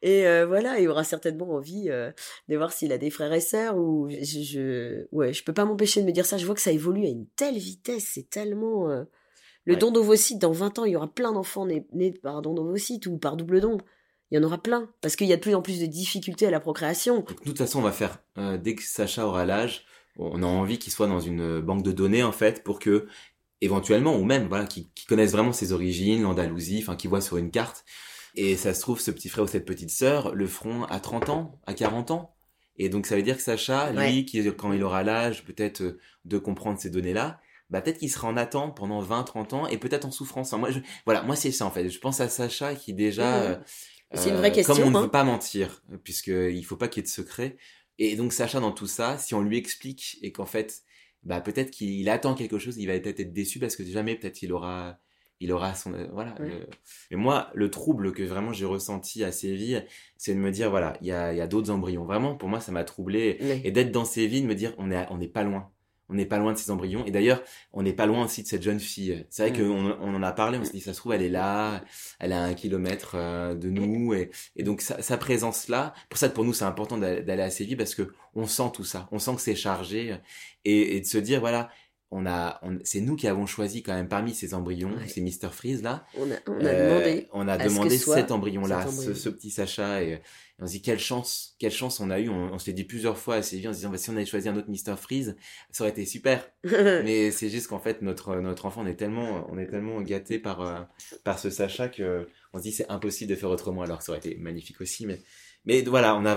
Et 0.00 0.22
voilà, 0.44 0.78
il 0.80 0.88
aura 0.88 1.04
certainement 1.04 1.50
envie 1.50 1.84
de 1.84 2.56
voir 2.56 2.72
s'il 2.72 2.92
a 2.92 2.98
des 2.98 3.10
frères 3.10 3.34
et 3.34 3.40
sœurs 3.40 3.76
ou 3.76 4.08
je, 4.08 4.40
je 4.40 5.06
ouais, 5.12 5.34
je 5.34 5.44
peux 5.44 5.52
pas 5.52 5.66
m'empêcher 5.66 6.00
de 6.00 6.06
me 6.06 6.12
dire 6.12 6.24
ça, 6.24 6.38
je 6.38 6.46
vois 6.46 6.54
que 6.54 6.62
ça 6.62 6.72
évolue 6.72 7.04
à 7.04 7.10
une 7.10 7.26
telle 7.36 7.58
vitesse, 7.58 8.10
c'est 8.14 8.30
tellement 8.30 9.04
le 9.66 9.74
don 9.74 9.90
d'ovocytes, 9.90 10.38
dans 10.38 10.52
20 10.52 10.78
ans, 10.78 10.84
il 10.84 10.92
y 10.92 10.96
aura 10.96 11.12
plein 11.12 11.32
d'enfants 11.32 11.66
nés, 11.66 12.12
par 12.22 12.40
don 12.40 12.54
d'ovocytes 12.54 13.06
ou 13.06 13.18
par 13.18 13.36
double 13.36 13.60
don. 13.60 13.78
Il 14.30 14.36
y 14.36 14.38
en 14.38 14.42
aura 14.42 14.58
plein, 14.58 14.88
parce 15.00 15.14
qu'il 15.14 15.28
y 15.28 15.32
a 15.32 15.36
de 15.36 15.40
plus 15.40 15.54
en 15.54 15.62
plus 15.62 15.80
de 15.80 15.86
difficultés 15.86 16.46
à 16.46 16.50
la 16.50 16.60
procréation. 16.60 17.20
de 17.20 17.44
toute 17.44 17.58
façon, 17.58 17.78
on 17.78 17.82
va 17.82 17.92
faire, 17.92 18.18
euh, 18.38 18.58
dès 18.58 18.74
que 18.74 18.82
Sacha 18.82 19.26
aura 19.26 19.44
l'âge, 19.44 19.84
on 20.18 20.42
a 20.42 20.46
envie 20.46 20.78
qu'il 20.78 20.92
soit 20.92 21.06
dans 21.06 21.20
une 21.20 21.60
banque 21.60 21.82
de 21.82 21.92
données, 21.92 22.22
en 22.22 22.32
fait, 22.32 22.64
pour 22.64 22.78
que, 22.78 23.06
éventuellement, 23.60 24.16
ou 24.16 24.24
même, 24.24 24.48
voilà, 24.48 24.66
qu'il 24.66 24.88
connaisse 25.08 25.32
vraiment 25.32 25.52
ses 25.52 25.72
origines, 25.72 26.22
l'Andalousie, 26.22 26.78
enfin, 26.82 26.96
qu'il 26.96 27.10
voit 27.10 27.20
sur 27.20 27.36
une 27.36 27.50
carte. 27.50 27.84
Et 28.34 28.56
ça 28.56 28.74
se 28.74 28.80
trouve, 28.80 29.00
ce 29.00 29.10
petit 29.10 29.28
frère 29.28 29.44
ou 29.44 29.48
cette 29.48 29.64
petite 29.64 29.90
sœur 29.90 30.34
le 30.34 30.46
feront 30.46 30.84
à 30.84 31.00
30 31.00 31.28
ans, 31.28 31.60
à 31.66 31.74
40 31.74 32.10
ans. 32.10 32.34
Et 32.78 32.88
donc, 32.88 33.06
ça 33.06 33.16
veut 33.16 33.22
dire 33.22 33.36
que 33.36 33.42
Sacha, 33.42 33.92
lui, 33.92 34.26
qui, 34.26 34.44
quand 34.54 34.72
il 34.72 34.82
aura 34.82 35.02
l'âge, 35.02 35.44
peut-être, 35.44 35.82
euh, 35.82 36.00
de 36.24 36.38
comprendre 36.38 36.78
ces 36.78 36.90
données-là, 36.90 37.40
bah 37.70 37.80
peut-être 37.80 37.98
qu'il 37.98 38.10
sera 38.10 38.28
en 38.28 38.36
attente 38.36 38.76
pendant 38.76 39.00
20 39.00 39.24
30 39.24 39.52
ans 39.52 39.66
et 39.66 39.76
peut-être 39.78 40.04
en 40.04 40.12
souffrance 40.12 40.52
moi 40.52 40.70
je, 40.70 40.78
voilà 41.04 41.22
moi 41.22 41.34
c'est 41.34 41.50
ça 41.50 41.66
en 41.66 41.70
fait 41.72 41.90
je 41.90 41.98
pense 41.98 42.20
à 42.20 42.28
Sacha 42.28 42.76
qui 42.76 42.94
déjà 42.94 43.42
euh, 43.42 43.56
c'est 44.14 44.30
une 44.30 44.36
vraie 44.36 44.52
question 44.52 44.74
comme 44.74 44.84
on 44.84 44.90
ne 44.90 44.96
hein. 44.96 45.02
veut 45.02 45.10
pas 45.10 45.24
mentir 45.24 45.82
puisque 46.04 46.28
il 46.28 46.62
faut 46.64 46.76
pas 46.76 46.88
qu'il 46.88 47.00
y 47.00 47.04
ait 47.04 47.04
de 47.04 47.08
secret. 47.08 47.56
Et 47.98 48.16
donc 48.16 48.32
Sacha 48.32 48.60
dans 48.60 48.72
tout 48.72 48.86
ça 48.86 49.18
si 49.18 49.34
on 49.34 49.42
lui 49.42 49.56
explique 49.56 50.18
et 50.22 50.32
qu'en 50.32 50.46
fait 50.46 50.82
bah 51.22 51.40
peut-être 51.40 51.70
qu'il 51.70 52.08
attend 52.08 52.34
quelque 52.34 52.58
chose 52.58 52.76
il 52.76 52.86
va 52.86 52.98
peut-être 52.98 53.20
être 53.20 53.32
déçu 53.32 53.58
parce 53.58 53.74
que 53.74 53.84
jamais 53.84 54.14
peut-être 54.14 54.42
il 54.42 54.52
aura 54.52 54.98
il 55.40 55.50
aura 55.52 55.74
son 55.74 55.92
euh, 55.94 56.06
voilà 56.12 56.34
mais 57.10 57.16
moi 57.16 57.50
le 57.54 57.70
trouble 57.70 58.12
que 58.12 58.22
vraiment 58.22 58.52
j'ai 58.52 58.64
ressenti 58.64 59.24
à 59.24 59.32
Séville 59.32 59.84
c'est 60.16 60.34
de 60.34 60.38
me 60.38 60.50
dire 60.50 60.70
voilà 60.70 60.96
il 61.00 61.08
y 61.08 61.12
a, 61.12 61.32
y 61.32 61.40
a 61.40 61.46
d'autres 61.46 61.70
embryons. 61.70 62.04
Vraiment 62.04 62.36
pour 62.36 62.48
moi 62.48 62.60
ça 62.60 62.72
m'a 62.72 62.84
troublé. 62.84 63.38
Et 63.64 63.70
d'être 63.70 63.90
dans 63.90 64.04
Séville 64.04 64.42
de 64.42 64.46
me 64.46 64.54
dire 64.54 64.74
on 64.78 64.90
est 64.90 65.06
on 65.10 65.18
n'est 65.18 65.28
pas 65.28 65.42
loin 65.42 65.72
on 66.08 66.14
n'est 66.14 66.26
pas 66.26 66.38
loin 66.38 66.52
de 66.52 66.58
ces 66.58 66.70
embryons. 66.70 67.04
Et 67.06 67.10
d'ailleurs, 67.10 67.42
on 67.72 67.82
n'est 67.82 67.92
pas 67.92 68.06
loin 68.06 68.24
aussi 68.24 68.42
de 68.42 68.48
cette 68.48 68.62
jeune 68.62 68.80
fille. 68.80 69.24
C'est 69.30 69.48
vrai 69.48 69.58
mm. 69.58 69.68
qu'on 69.68 69.96
on 70.00 70.14
en 70.14 70.22
a 70.22 70.32
parlé, 70.32 70.58
on 70.58 70.64
s'est 70.64 70.72
dit, 70.72 70.80
ça 70.80 70.92
se 70.92 70.98
trouve, 70.98 71.12
elle 71.12 71.22
est 71.22 71.28
là, 71.28 71.82
elle 72.18 72.32
a 72.32 72.42
un 72.42 72.54
kilomètre 72.54 73.12
euh, 73.14 73.54
de 73.54 73.68
nous. 73.70 74.14
Et, 74.14 74.30
et 74.56 74.62
donc, 74.62 74.80
sa, 74.80 75.16
présence 75.16 75.68
là, 75.68 75.94
pour 76.08 76.18
ça, 76.18 76.28
pour 76.28 76.44
nous, 76.44 76.52
c'est 76.52 76.64
important 76.64 76.98
d'aller 76.98 77.42
à 77.42 77.50
Séville 77.50 77.76
parce 77.76 77.94
que 77.94 78.12
on 78.34 78.46
sent 78.46 78.70
tout 78.74 78.84
ça. 78.84 79.08
On 79.12 79.18
sent 79.18 79.34
que 79.34 79.40
c'est 79.40 79.54
chargé. 79.56 80.16
Et, 80.64 80.96
et, 80.96 81.00
de 81.00 81.06
se 81.06 81.18
dire, 81.18 81.40
voilà, 81.40 81.70
on 82.12 82.24
a, 82.24 82.60
c'est 82.84 83.00
nous 83.00 83.16
qui 83.16 83.26
avons 83.26 83.46
choisi 83.46 83.82
quand 83.82 83.92
même 83.92 84.08
parmi 84.08 84.32
ces 84.32 84.54
embryons, 84.54 84.94
ces 85.08 85.20
Mister 85.20 85.48
Freeze 85.50 85.82
là. 85.82 86.06
On 86.16 86.30
a, 86.30 86.36
on 86.46 86.64
a 86.64 86.72
demandé. 86.72 87.24
Euh, 87.24 87.30
on 87.32 87.48
a 87.48 87.58
demandé 87.58 87.98
cet 87.98 88.30
embryon 88.30 88.64
là, 88.66 88.86
Ce, 88.86 89.12
ce, 89.12 89.28
petit 89.28 89.50
Sacha. 89.50 90.02
Et, 90.02 90.20
on 90.58 90.66
se 90.66 90.72
dit 90.72 90.82
quelle 90.82 91.00
chance, 91.00 91.56
quelle 91.58 91.72
chance 91.72 91.98
on 91.98 92.08
a 92.10 92.20
eu. 92.20 92.28
On, 92.28 92.52
on 92.52 92.58
se 92.58 92.66
l'est 92.66 92.72
dit 92.72 92.84
plusieurs 92.84 93.18
fois 93.18 93.34
à 93.34 93.42
Séville 93.42 93.68
en 93.68 93.72
se 93.72 93.78
disant 93.78 93.90
bah, 93.90 93.98
si 93.98 94.08
on 94.08 94.14
avait 94.14 94.24
choisi 94.24 94.48
un 94.48 94.56
autre 94.56 94.70
Mister 94.70 94.94
Freeze, 94.96 95.36
ça 95.70 95.82
aurait 95.82 95.90
été 95.90 96.06
super. 96.06 96.48
Mais 96.64 97.32
c'est 97.32 97.50
juste 97.50 97.66
qu'en 97.66 97.80
fait 97.80 98.02
notre 98.02 98.36
notre 98.36 98.66
enfant 98.66 98.82
on 98.82 98.86
est 98.86 98.94
tellement 98.94 99.46
on 99.50 99.58
est 99.58 99.66
tellement 99.66 100.00
gâté 100.00 100.38
par 100.38 100.60
euh, 100.60 100.80
par 101.24 101.40
ce 101.40 101.50
Sacha 101.50 101.88
que 101.88 102.28
on 102.52 102.58
se 102.58 102.62
dit 102.62 102.72
c'est 102.72 102.88
impossible 102.88 103.30
de 103.30 103.36
faire 103.36 103.50
autrement. 103.50 103.82
Alors 103.82 103.98
que 103.98 104.04
ça 104.04 104.12
aurait 104.12 104.20
été 104.20 104.36
magnifique 104.36 104.80
aussi, 104.80 105.06
mais 105.06 105.20
mais 105.66 105.82
voilà 105.82 106.16
on 106.16 106.24
a 106.24 106.34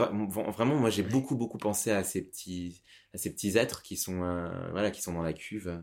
vraiment 0.52 0.76
moi 0.76 0.90
j'ai 0.90 1.04
beaucoup 1.04 1.36
beaucoup 1.36 1.58
pensé 1.58 1.92
à 1.92 2.04
ces 2.04 2.22
petits 2.22 2.84
à 3.14 3.18
ces 3.18 3.32
petits 3.32 3.58
êtres 3.58 3.82
qui 3.82 3.96
sont 3.96 4.24
euh, 4.24 4.50
voilà 4.72 4.92
qui 4.92 5.02
sont 5.02 5.14
dans 5.14 5.24
la 5.24 5.34
cuve. 5.34 5.82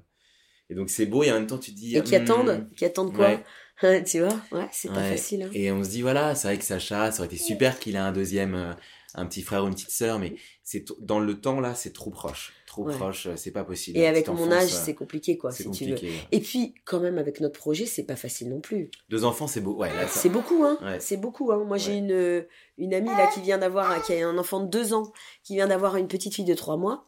Et 0.68 0.74
donc 0.74 0.90
c'est 0.90 1.06
beau 1.06 1.22
et 1.22 1.30
en 1.30 1.34
même 1.34 1.46
temps 1.46 1.58
tu 1.58 1.70
te 1.70 1.76
dis 1.76 1.96
et 1.96 2.02
qui 2.02 2.16
attendent 2.16 2.68
qui 2.74 2.84
attendent 2.84 3.14
quoi 3.14 3.40
tu 4.06 4.20
vois, 4.20 4.40
ouais, 4.52 4.68
c'est 4.72 4.88
pas 4.88 5.02
facile. 5.02 5.42
Hein. 5.42 5.50
Et 5.52 5.70
on 5.70 5.84
se 5.84 5.90
dit, 5.90 6.02
voilà, 6.02 6.34
c'est 6.34 6.48
vrai 6.48 6.58
que 6.58 6.64
Sacha, 6.64 7.12
ça 7.12 7.18
aurait 7.18 7.26
été 7.26 7.36
super 7.36 7.78
qu'il 7.78 7.94
ait 7.94 7.98
un 7.98 8.12
deuxième, 8.12 8.54
euh, 8.54 8.72
un 9.14 9.26
petit 9.26 9.42
frère 9.42 9.64
ou 9.64 9.66
une 9.68 9.74
petite 9.74 9.90
sœur, 9.90 10.18
mais 10.18 10.34
c'est 10.62 10.86
dans 11.00 11.20
le 11.20 11.38
temps 11.40 11.60
là, 11.60 11.74
c'est 11.74 11.92
trop 11.92 12.10
proche. 12.10 12.52
Trop 12.82 12.84
proche, 12.84 13.26
euh, 13.26 13.36
c'est 13.36 13.50
pas 13.50 13.64
possible. 13.64 13.98
Et 13.98 14.06
avec 14.06 14.28
mon 14.28 14.50
âge, 14.52 14.70
c'est 14.70 14.94
compliqué, 14.94 15.36
quoi, 15.38 15.50
si 15.50 15.70
tu 15.70 15.86
veux. 15.86 15.96
Et 16.32 16.40
puis, 16.40 16.74
quand 16.84 17.00
même, 17.00 17.18
avec 17.18 17.40
notre 17.40 17.58
projet, 17.58 17.86
c'est 17.86 18.04
pas 18.04 18.16
facile 18.16 18.50
non 18.50 18.60
plus. 18.60 18.90
Deux 19.08 19.24
enfants, 19.24 19.46
c'est 19.46 19.60
beau. 19.60 19.76
Ouais, 19.76 19.90
c'est 20.08 20.28
beaucoup, 20.28 20.64
hein. 20.64 20.78
C'est 21.00 21.16
beaucoup, 21.16 21.52
hein. 21.52 21.64
Moi, 21.64 21.78
j'ai 21.78 21.96
une, 21.96 22.46
une 22.78 22.94
amie 22.94 23.08
là 23.08 23.28
qui 23.32 23.40
vient 23.40 23.58
d'avoir, 23.58 24.02
qui 24.02 24.12
a 24.14 24.28
un 24.28 24.38
enfant 24.38 24.60
de 24.60 24.68
deux 24.68 24.92
ans, 24.92 25.12
qui 25.42 25.54
vient 25.54 25.68
d'avoir 25.68 25.96
une 25.96 26.08
petite 26.08 26.34
fille 26.34 26.44
de 26.44 26.54
trois 26.54 26.76
mois. 26.76 27.04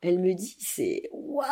Elle 0.00 0.20
me 0.20 0.32
dit, 0.32 0.56
c'est, 0.60 1.08
waouh, 1.12 1.44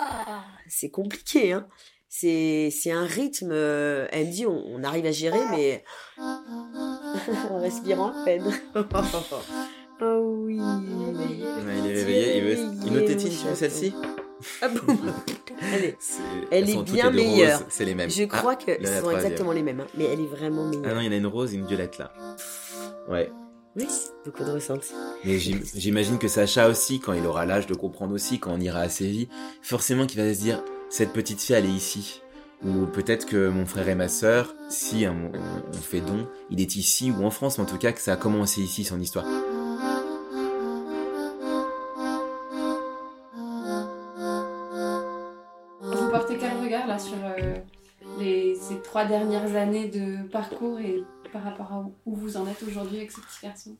c'est 0.68 0.90
compliqué, 0.90 1.53
hein 1.53 1.66
c'est 2.09 2.70
c'est 2.70 2.92
un 2.92 3.05
rythme. 3.05 3.51
Euh, 3.53 4.07
elle 4.11 4.27
me 4.27 4.33
dit 4.33 4.46
on, 4.46 4.83
arrive 4.85 5.07
à 5.07 5.12
gérer, 5.12 5.40
mais 5.51 5.85
en 6.18 7.61
respirant 7.61 8.12
à 8.12 8.25
peine. 8.25 8.51
oh 10.00 10.37
oui. 10.44 10.59
il 10.59 11.90
est 11.90 11.94
réveillé. 11.94 12.38
Il, 12.38 12.44
veut, 12.44 12.56
il 12.87 12.92
me 12.92 13.04
tétine 13.04 13.30
sur 13.30 13.54
celle-ci? 13.56 13.94
Ah 14.62 14.68
bon? 14.68 14.96
Elle 16.50 16.68
est, 16.68 16.82
bien 16.82 17.11
meilleure. 17.11 17.62
C'est 17.68 17.85
les 17.85 17.94
mêmes. 17.94 18.11
Je 18.11 18.24
ah, 18.24 18.26
crois 18.26 18.56
que 18.56 18.72
ce 18.85 19.00
sont 19.00 19.11
exactement 19.11 19.52
les 19.52 19.62
mêmes, 19.62 19.80
hein, 19.80 19.87
mais 19.96 20.04
elle 20.04 20.20
est 20.20 20.26
vraiment 20.26 20.66
meilleure. 20.66 20.85
Ah 20.87 20.94
non, 20.94 21.00
il 21.00 21.06
y 21.06 21.09
en 21.09 21.12
a 21.12 21.16
une 21.16 21.26
rose 21.26 21.54
et 21.54 21.56
une 21.56 21.66
violette 21.66 21.98
là. 21.98 22.12
Ouais. 23.09 23.30
Oui, 23.76 23.87
beaucoup 24.24 24.42
de 24.42 24.50
ressenti. 24.50 24.92
Mais 25.24 25.38
j'imagine 25.38 26.18
que 26.18 26.28
Sacha 26.28 26.68
aussi, 26.68 26.98
quand 26.98 27.12
il 27.12 27.26
aura 27.26 27.44
l'âge 27.44 27.66
de 27.66 27.74
comprendre 27.74 28.14
aussi, 28.14 28.38
quand 28.38 28.52
on 28.52 28.61
ira 28.61 28.80
à 28.80 28.88
Séville, 28.88 29.28
forcément 29.61 30.06
qu'il 30.06 30.20
va 30.20 30.32
se 30.32 30.40
dire 30.40 30.62
cette 30.88 31.12
petite 31.12 31.40
fille, 31.40 31.56
elle 31.56 31.66
est 31.66 31.68
ici. 31.68 32.22
Ou 32.64 32.87
peut-être 32.87 33.26
que 33.26 33.48
mon 33.48 33.66
frère 33.66 33.88
et 33.90 33.94
ma 33.94 34.09
sœur, 34.09 34.54
si 34.70 35.06
on, 35.06 35.30
fait 35.74 36.00
don, 36.00 36.26
il 36.50 36.62
est 36.62 36.76
ici 36.76 37.11
ou 37.11 37.22
en 37.24 37.30
France, 37.30 37.59
mais 37.59 37.64
en 37.64 37.66
tout 37.66 37.76
cas 37.76 37.92
que 37.92 38.00
ça 38.00 38.14
a 38.14 38.16
commencé 38.16 38.62
ici 38.62 38.82
son 38.82 38.98
histoire. 38.98 39.26
Trois 48.96 49.04
dernières 49.04 49.56
années 49.56 49.88
de 49.88 50.26
parcours 50.28 50.80
et 50.80 51.04
par 51.30 51.42
rapport 51.42 51.70
à 51.70 51.87
où 52.06 52.16
vous 52.16 52.38
en 52.38 52.48
êtes 52.48 52.62
aujourd'hui 52.62 52.96
avec 52.96 53.12
ce 53.12 53.20
petit 53.20 53.42
garçon 53.42 53.76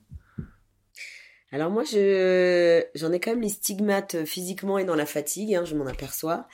alors 1.53 1.71
moi, 1.71 1.85
je 1.85 2.85
j'en 2.95 3.13
ai 3.13 3.21
quand 3.21 3.31
même 3.31 3.41
les 3.41 3.49
stigmates 3.49 4.17
euh, 4.17 4.27
physiquement 4.27 4.79
et 4.79 4.85
dans 4.85 4.97
la 4.97 5.07
fatigue, 5.07 5.55
hein, 5.55 5.65
je 5.65 5.77
m'en 5.77 5.87
aperçois. 5.87 6.49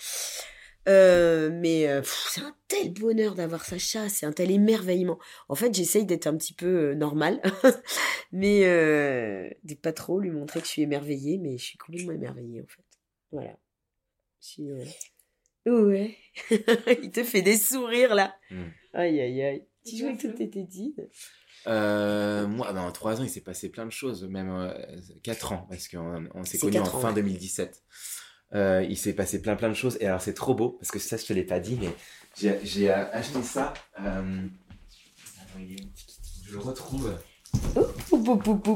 Euh, 0.86 1.50
mais 1.50 1.88
euh, 1.88 2.02
c'est 2.04 2.42
un 2.42 2.54
tel 2.68 2.92
bonheur 2.92 3.34
d'avoir 3.34 3.64
Sacha, 3.64 4.10
c'est 4.10 4.26
un 4.26 4.32
tel 4.32 4.50
émerveillement. 4.50 5.18
En 5.48 5.54
fait, 5.54 5.74
j'essaye 5.74 6.04
d'être 6.04 6.26
un 6.26 6.36
petit 6.36 6.52
peu 6.52 6.92
normal, 6.92 7.40
mais 8.32 8.66
euh, 8.66 9.48
d'être 9.64 9.80
pas 9.80 9.94
trop 9.94 10.20
lui 10.20 10.30
montrer 10.30 10.60
que 10.60 10.66
je 10.66 10.72
suis 10.72 10.82
émerveillée, 10.82 11.38
mais 11.38 11.56
je 11.56 11.64
suis 11.64 11.78
complètement 11.78 12.12
émerveillée 12.12 12.60
en 12.60 12.68
fait. 12.68 12.84
Voilà. 13.32 13.56
Ouais. 15.66 16.16
Il 17.02 17.10
te 17.10 17.22
fait 17.22 17.42
des 17.42 17.56
sourires 17.56 18.14
là. 18.14 18.34
Hmm. 18.50 18.68
Aïe 18.94 19.20
aïe 19.20 19.42
aïe. 19.42 19.66
Tu 19.84 19.96
joues 19.96 20.06
avec 20.06 20.20
toutes 20.20 20.36
tes 20.36 20.50
tétines 20.50 20.94
euh, 21.68 22.46
moi, 22.46 22.72
ben, 22.72 22.82
en 22.82 22.92
trois 22.92 23.20
ans, 23.20 23.24
il 23.24 23.30
s'est 23.30 23.40
passé 23.40 23.68
plein 23.68 23.86
de 23.86 23.92
choses, 23.92 24.24
même 24.24 24.50
euh, 24.50 24.72
quatre 25.22 25.52
ans, 25.52 25.66
parce 25.70 25.88
qu'on 25.88 26.28
on, 26.34 26.44
s'est 26.44 26.58
connus 26.58 26.80
en 26.80 26.84
fin 26.84 27.10
ouais. 27.10 27.14
2017. 27.14 27.82
Euh, 28.54 28.84
il 28.88 28.98
s'est 28.98 29.12
passé 29.14 29.40
plein 29.40 29.56
plein 29.56 29.68
de 29.68 29.74
choses, 29.74 29.96
et 30.00 30.06
alors 30.06 30.20
c'est 30.20 30.34
trop 30.34 30.54
beau, 30.54 30.70
parce 30.70 30.90
que 30.90 30.98
ça, 30.98 31.16
je 31.16 31.24
te 31.24 31.32
l'ai 31.32 31.44
pas 31.44 31.60
dit, 31.60 31.78
mais 31.80 31.94
J'ai 32.64 32.90
acheté 32.90 33.42
ça. 33.42 33.74
Euh... 34.00 34.46
Je 35.58 36.52
le 36.52 36.58
retrouve. 36.58 37.16
tu 37.52 37.78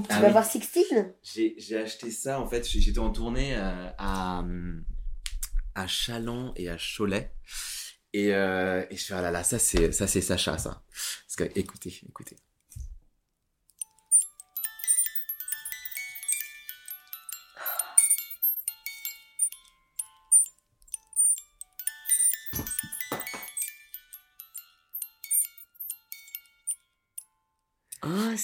ah 0.09 0.20
vas 0.20 0.31
voir 0.31 0.44
Sixtine 0.44 1.12
J'ai 1.22 1.77
acheté 1.77 2.11
ça, 2.11 2.40
en 2.40 2.46
fait, 2.46 2.66
j'étais 2.68 2.99
en 2.99 3.11
tournée 3.11 3.55
euh, 3.57 3.90
à, 3.99 4.44
à 5.77 5.87
Chalon 5.87 6.53
et 6.57 6.69
à 6.69 6.77
Cholet. 6.77 7.31
Et, 8.12 8.35
euh, 8.35 8.85
et 8.91 8.97
je 8.97 9.05
fais, 9.05 9.15
ah 9.15 9.23
là 9.23 9.31
là, 9.31 9.45
ça 9.45 9.59
c'est 9.59 9.93
Sacha, 9.93 10.59
ça. 10.59 10.83
Parce 11.27 11.37
que, 11.37 11.45
écoutez, 11.59 12.01
écoutez. 12.09 12.37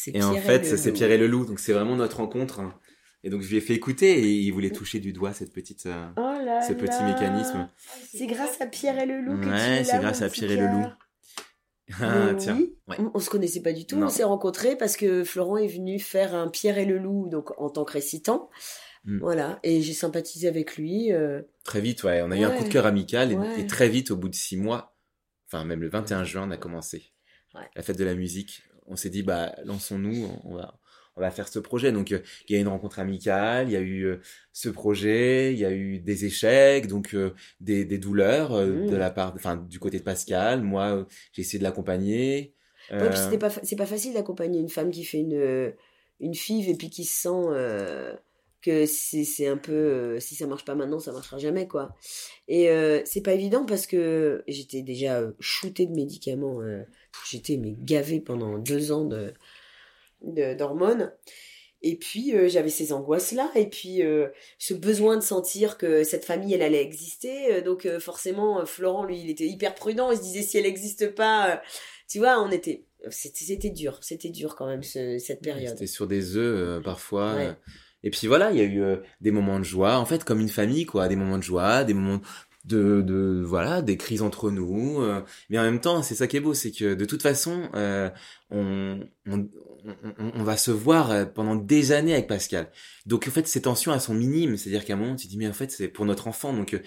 et 0.07 0.23
en 0.23 0.35
fait, 0.35 0.65
c'est 0.77 0.93
Pierre 0.93 1.11
et 1.11 1.19
le 1.19 1.27
loup. 1.27 1.45
Donc 1.45 1.61
c'est 1.61 1.73
vraiment 1.73 1.97
notre 1.97 2.19
rencontre. 2.19 2.61
Et 3.25 3.31
donc 3.31 3.43
je 3.43 3.49
lui 3.49 3.57
ai 3.57 3.61
fait 3.61 3.75
écouter 3.75 4.19
et 4.19 4.33
il 4.33 4.51
voulait 4.51 4.71
toucher 4.71 4.99
du 4.99 5.13
doigt 5.13 5.33
cette 5.33 5.53
petite, 5.53 5.87
euh, 5.87 6.09
oh 6.17 6.63
ce 6.67 6.73
petit 6.73 7.03
mécanisme. 7.05 7.69
C'est 8.13 8.27
grâce 8.27 8.61
à 8.61 8.67
Pierre 8.67 8.99
et 8.99 9.07
le 9.07 9.21
loup 9.21 9.41
que 9.41 9.47
ouais, 9.47 9.85
c'est 9.85 9.99
grâce 9.99 10.23
à 10.23 10.29
Pierre 10.29 10.51
et 10.51 10.57
le 10.57 10.67
loup. 10.67 10.87
Ah, 12.01 12.35
tiens. 12.39 12.59
On, 13.15 13.19
se 13.19 13.29
connaissait 13.29 13.61
pas 13.61 13.73
du 13.73 13.87
tout. 13.87 13.97
On 13.97 14.09
s'est 14.09 14.25
rencontrés 14.25 14.77
parce 14.77 14.97
que 14.97 15.25
Florent 15.25 15.59
est 15.59 15.67
venu 15.67 15.99
faire 15.99 16.35
un 16.35 16.49
Pierre 16.49 16.79
et 16.79 16.85
le 16.85 16.99
loup 16.99 17.29
donc 17.29 17.59
en 17.61 17.71
tant 17.71 17.85
que 17.85 17.93
récitant. 17.93 18.51
Mm. 19.05 19.19
Voilà, 19.19 19.59
et 19.63 19.83
j'ai 19.83 19.93
sympathisé 19.93 20.49
avec 20.49 20.77
lui. 20.77 21.13
Euh. 21.13 21.43
Très 21.65 21.81
vite, 21.81 22.05
ouais. 22.05 22.23
On 22.23 22.31
a 22.31 22.37
eu 22.37 22.45
un 22.45 22.51
coup 22.51 22.65
de 22.65 22.69
cœur 22.69 22.87
amical 22.87 23.37
et, 23.59 23.67
très 23.67 23.89
vite, 23.89 24.11
au 24.11 24.17
bout 24.17 24.29
de 24.29 24.35
six 24.35 24.57
mois, 24.57 24.97
enfin 25.47 25.65
même 25.65 25.81
le 25.81 25.89
21 25.89 26.25
juin, 26.25 26.45
on 26.47 26.51
a 26.51 26.57
commencé 26.57 27.13
la 27.77 27.83
fête 27.83 27.99
de 27.99 28.05
la 28.05 28.15
musique 28.15 28.63
on 28.87 28.97
s'est 28.97 29.11
dit 29.11 29.23
bah 29.23 29.55
lançons-nous, 29.65 30.29
on 30.45 30.55
va 30.55 30.79
on 31.17 31.21
va 31.21 31.31
faire 31.31 31.49
ce 31.49 31.59
projet. 31.59 31.93
Donc 31.93 32.13
euh, 32.13 32.21
il 32.49 32.55
y 32.55 32.59
a 32.59 32.61
une 32.61 32.69
rencontre 32.69 32.99
amicale, 32.99 33.69
il 33.69 33.73
y 33.73 33.77
a 33.77 33.81
eu 33.81 34.05
euh, 34.05 34.21
ce 34.53 34.69
projet, 34.69 35.53
il 35.53 35.59
y 35.59 35.65
a 35.65 35.73
eu 35.73 35.99
des 35.99 36.25
échecs, 36.25 36.87
donc 36.87 37.15
euh, 37.15 37.35
des, 37.61 37.85
des, 37.85 37.99
douleurs 37.99 38.53
mmh. 38.53 38.91
de 38.91 38.97
la 38.97 39.11
part, 39.11 39.33
enfin 39.35 39.57
du 39.57 39.79
côté 39.79 39.99
de 39.99 40.05
Pascal. 40.05 40.63
Moi, 40.63 41.07
j'ai 41.33 41.43
essayé 41.43 41.59
de 41.59 41.65
l'accompagner. 41.65 42.55
Ouais, 42.91 43.11
c'est 43.15 43.39
pas 43.39 43.49
pas 43.49 43.87
facile 43.87 44.15
d'accompagner 44.15 44.59
une 44.59 44.69
femme 44.69 44.91
qui 44.91 45.05
fait 45.05 45.21
une 45.21 45.73
une 46.21 46.35
FIV 46.35 46.69
et 46.69 46.75
puis 46.75 46.91
qui 46.91 47.05
se 47.05 47.23
sent 47.23 48.19
que 48.61 48.87
c'est 48.87 49.47
un 49.47 49.57
peu 49.57 50.19
si 50.19 50.35
ça 50.35 50.47
marche 50.47 50.65
pas 50.65 50.75
maintenant 50.75 50.99
ça 50.99 51.13
marchera 51.13 51.39
jamais 51.39 51.69
quoi 51.69 51.95
et 52.49 52.69
c'est 53.05 53.23
pas 53.23 53.35
évident 53.35 53.65
parce 53.65 53.87
que 53.87 54.43
j'étais 54.49 54.83
déjà 54.83 55.23
shootée 55.39 55.87
de 55.87 55.95
médicaments 55.95 56.61
J'étais 57.29 57.57
mais 57.57 57.75
gavée 57.79 58.21
pendant 58.21 58.59
deux 58.59 58.93
ans 58.93 59.05
de 59.05 59.33
d'hormones. 60.23 61.13
Et 61.83 61.97
puis 61.97 62.35
euh, 62.35 62.49
j'avais 62.49 62.71
ces 62.71 62.93
angoisses-là, 62.93 63.51
et 63.57 63.69
puis 63.69 64.03
euh, 64.03 64.29
ce 64.59 64.73
besoin 64.73 65.17
de 65.17 65.23
sentir 65.23 65.79
que 65.79 66.05
cette 66.05 66.25
famille, 66.25 66.55
elle 66.55 66.63
allait 66.63 66.83
exister. 66.83 67.55
Euh, 67.55 67.61
donc 67.61 67.89
forcément, 67.99 68.65
Florent, 68.65 69.05
lui, 69.05 69.21
il 69.21 69.31
était 69.31 69.47
hyper 69.47 69.75
prudent. 69.75 70.13
Il 70.13 70.19
se 70.19 70.23
disait 70.23 70.43
si 70.43 70.59
elle 70.59 70.65
n'existe 70.65 71.15
pas, 71.15 71.61
tu 72.09 72.19
vois, 72.19 72.41
on 72.41 72.51
était, 72.51 72.85
c'était 73.11 73.71
dur, 73.71 73.99
c'était 74.03 74.31
dur 74.31 74.55
quand 74.55 74.67
même 74.67 74.83
cette 74.83 75.43
période. 75.43 75.71
C'était 75.71 75.89
sur 75.89 76.07
des 76.07 76.37
œufs 76.37 76.83
parfois. 76.83 77.57
Et 78.05 78.11
puis 78.11 78.27
voilà, 78.27 78.51
il 78.51 78.59
y 78.59 78.61
a 78.61 78.65
eu 78.65 78.97
des 79.21 79.31
moments 79.31 79.59
de 79.59 79.65
joie, 79.65 79.97
en 79.97 80.05
fait, 80.05 80.25
comme 80.25 80.41
une 80.41 80.49
famille, 80.49 80.87
quoi, 80.87 81.09
des 81.09 81.17
moments 81.17 81.39
de 81.39 81.43
joie, 81.43 81.85
des 81.85 81.95
moments 81.95 82.21
de, 82.65 83.03
de 83.03 83.43
voilà 83.45 83.83
des 83.83 83.97
crises 83.97 84.23
entre 84.23 84.51
nous 84.51 85.01
euh, 85.01 85.21
mais 85.51 85.59
en 85.59 85.63
même 85.63 85.81
temps 85.81 86.03
c'est 86.03 86.15
ça 86.15 86.29
qui 86.29 86.37
est 86.37 86.41
beau 86.41 86.55
c'est 86.55 86.71
que 86.71 86.95
de 86.95 87.05
toute 87.05 87.23
façon 87.23 87.69
euh, 87.75 88.09
on, 88.51 89.01
on, 89.27 89.49
on, 90.19 90.43
va 90.45 90.57
se 90.57 90.71
voir 90.71 91.11
euh, 91.11 91.25
pendant 91.25 91.57
des 91.57 91.93
années 91.93 92.13
avec 92.13 92.29
Pascal. 92.29 92.71
Donc 93.07 93.27
en 93.27 93.31
fait 93.31 93.47
ces 93.49 93.63
tensions 93.63 93.93
elles 93.93 94.01
sont 94.01 94.15
minimes. 94.15 94.57
C'est 94.57 94.69
à 94.69 94.73
dire 94.73 94.85
qu'à 94.85 94.95
un 94.95 94.97
moment 94.97 95.17
tu 95.17 95.27
te 95.27 95.31
dis 95.31 95.39
mais 95.39 95.49
en 95.49 95.53
fait 95.53 95.71
c'est 95.71 95.89
pour 95.89 96.05
notre 96.05 96.29
enfant. 96.29 96.53
Donc 96.53 96.81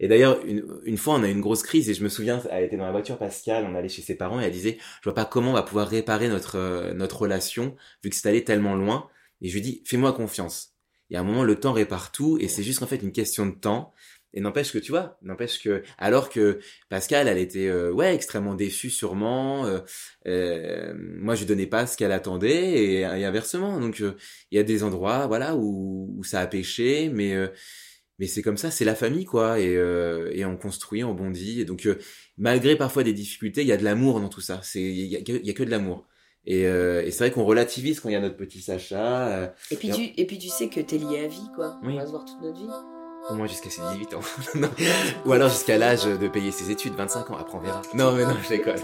et 0.00 0.08
d'ailleurs 0.08 0.44
une, 0.44 0.64
une 0.84 0.96
fois 0.96 1.14
on 1.14 1.22
a 1.22 1.28
eu 1.28 1.32
une 1.32 1.40
grosse 1.40 1.62
crise 1.62 1.88
et 1.88 1.94
je 1.94 2.02
me 2.02 2.08
souviens 2.08 2.42
elle 2.50 2.64
était 2.64 2.76
dans 2.76 2.84
la 2.84 2.92
voiture 2.92 3.18
Pascal 3.18 3.64
on 3.66 3.74
allait 3.74 3.88
chez 3.88 4.02
ses 4.02 4.16
parents 4.16 4.40
et 4.40 4.44
elle 4.44 4.52
disait 4.52 4.78
je 5.00 5.08
vois 5.08 5.14
pas 5.14 5.24
comment 5.24 5.50
on 5.50 5.54
va 5.54 5.62
pouvoir 5.62 5.88
réparer 5.88 6.28
notre 6.28 6.92
notre 6.92 7.22
relation 7.22 7.76
vu 8.02 8.10
que 8.10 8.16
c'est 8.16 8.28
allé 8.28 8.44
tellement 8.44 8.74
loin 8.74 9.08
et 9.40 9.48
je 9.48 9.54
lui 9.54 9.60
dis 9.62 9.82
fais-moi 9.86 10.12
confiance 10.12 10.74
et 11.10 11.16
à 11.16 11.20
un 11.20 11.24
moment 11.24 11.44
le 11.44 11.58
temps 11.60 11.72
répare 11.72 12.10
tout 12.10 12.36
et 12.40 12.48
c'est 12.48 12.62
juste 12.62 12.82
en 12.82 12.86
fait 12.86 12.96
une 12.96 13.12
question 13.12 13.46
de 13.46 13.52
temps 13.52 13.92
et 14.34 14.40
n'empêche 14.40 14.72
que 14.72 14.78
tu 14.78 14.92
vois, 14.92 15.18
n'empêche 15.22 15.62
que 15.62 15.82
alors 15.98 16.30
que 16.30 16.58
Pascal, 16.88 17.28
elle 17.28 17.38
était 17.38 17.68
euh, 17.68 17.92
ouais 17.92 18.14
extrêmement 18.14 18.54
déçue 18.54 18.90
sûrement. 18.90 19.66
Euh, 19.66 19.80
euh, 20.26 20.94
moi, 20.96 21.34
je 21.34 21.44
donnais 21.44 21.66
pas 21.66 21.86
ce 21.86 21.96
qu'elle 21.96 22.12
attendait 22.12 22.72
et, 22.72 23.00
et, 23.00 23.24
inversement. 23.24 23.78
Donc 23.78 23.98
il 24.00 24.14
y 24.56 24.58
a 24.58 24.62
des 24.62 24.82
endroits 24.84 25.26
voilà 25.26 25.54
où, 25.54 26.14
où 26.16 26.24
ça 26.24 26.40
a 26.40 26.46
pêché, 26.46 27.10
mais 27.12 27.34
mais 28.18 28.26
c'est 28.26 28.42
comme 28.42 28.56
ça, 28.56 28.70
c'est 28.70 28.84
la 28.84 28.94
famille 28.94 29.24
quoi. 29.26 29.60
Et, 29.60 29.72
et 29.74 30.44
on 30.46 30.56
construit, 30.56 31.04
on 31.04 31.14
bondit. 31.14 31.60
Et 31.60 31.64
donc 31.64 31.86
malgré 32.38 32.76
parfois 32.76 33.04
des 33.04 33.12
difficultés, 33.12 33.62
il 33.62 33.68
y 33.68 33.72
a 33.72 33.76
de 33.76 33.84
l'amour 33.84 34.20
dans 34.20 34.28
tout 34.28 34.40
ça. 34.40 34.60
C'est 34.62 34.82
il 34.82 35.06
y 35.06 35.16
a, 35.16 35.20
y 35.20 35.50
a 35.50 35.52
que 35.52 35.64
de 35.64 35.70
l'amour. 35.70 36.06
Et, 36.46 36.62
et 36.62 37.10
c'est 37.10 37.18
vrai 37.18 37.30
qu'on 37.30 37.44
relativise 37.44 38.00
quand 38.00 38.08
il 38.08 38.12
y 38.12 38.16
a 38.16 38.20
notre 38.20 38.36
petit 38.36 38.62
Sacha. 38.62 39.54
et 39.70 39.76
puis 39.76 39.90
tu 39.90 40.02
et 40.16 40.26
puis 40.26 40.38
tu 40.38 40.48
sais 40.48 40.68
que 40.68 40.80
t'es 40.80 40.96
lié 40.96 41.20
à 41.24 41.28
vie 41.28 41.50
quoi. 41.54 41.78
On 41.82 41.94
va 41.94 42.06
se 42.06 42.10
voir 42.10 42.24
toute 42.24 42.40
notre 42.40 42.58
vie. 42.58 43.01
Au 43.30 43.34
moins 43.34 43.46
jusqu'à 43.46 43.70
ses 43.70 43.82
18 43.92 44.14
ans. 44.14 44.20
Ou 45.26 45.32
alors 45.32 45.48
jusqu'à 45.48 45.78
l'âge 45.78 46.04
de 46.04 46.28
payer 46.28 46.50
ses 46.50 46.70
études, 46.70 46.94
25 46.94 47.30
ans, 47.30 47.36
après 47.38 47.56
on 47.56 47.60
verra. 47.60 47.82
Non 47.94 48.12
mais 48.12 48.24
non, 48.24 48.36
je 48.42 48.48
déconne. 48.48 48.80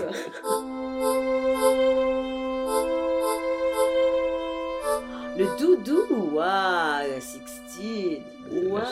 Le 5.36 5.58
doudou, 5.58 6.30
waouh, 6.34 7.20
16, 7.20 8.22
waouh. 8.70 8.82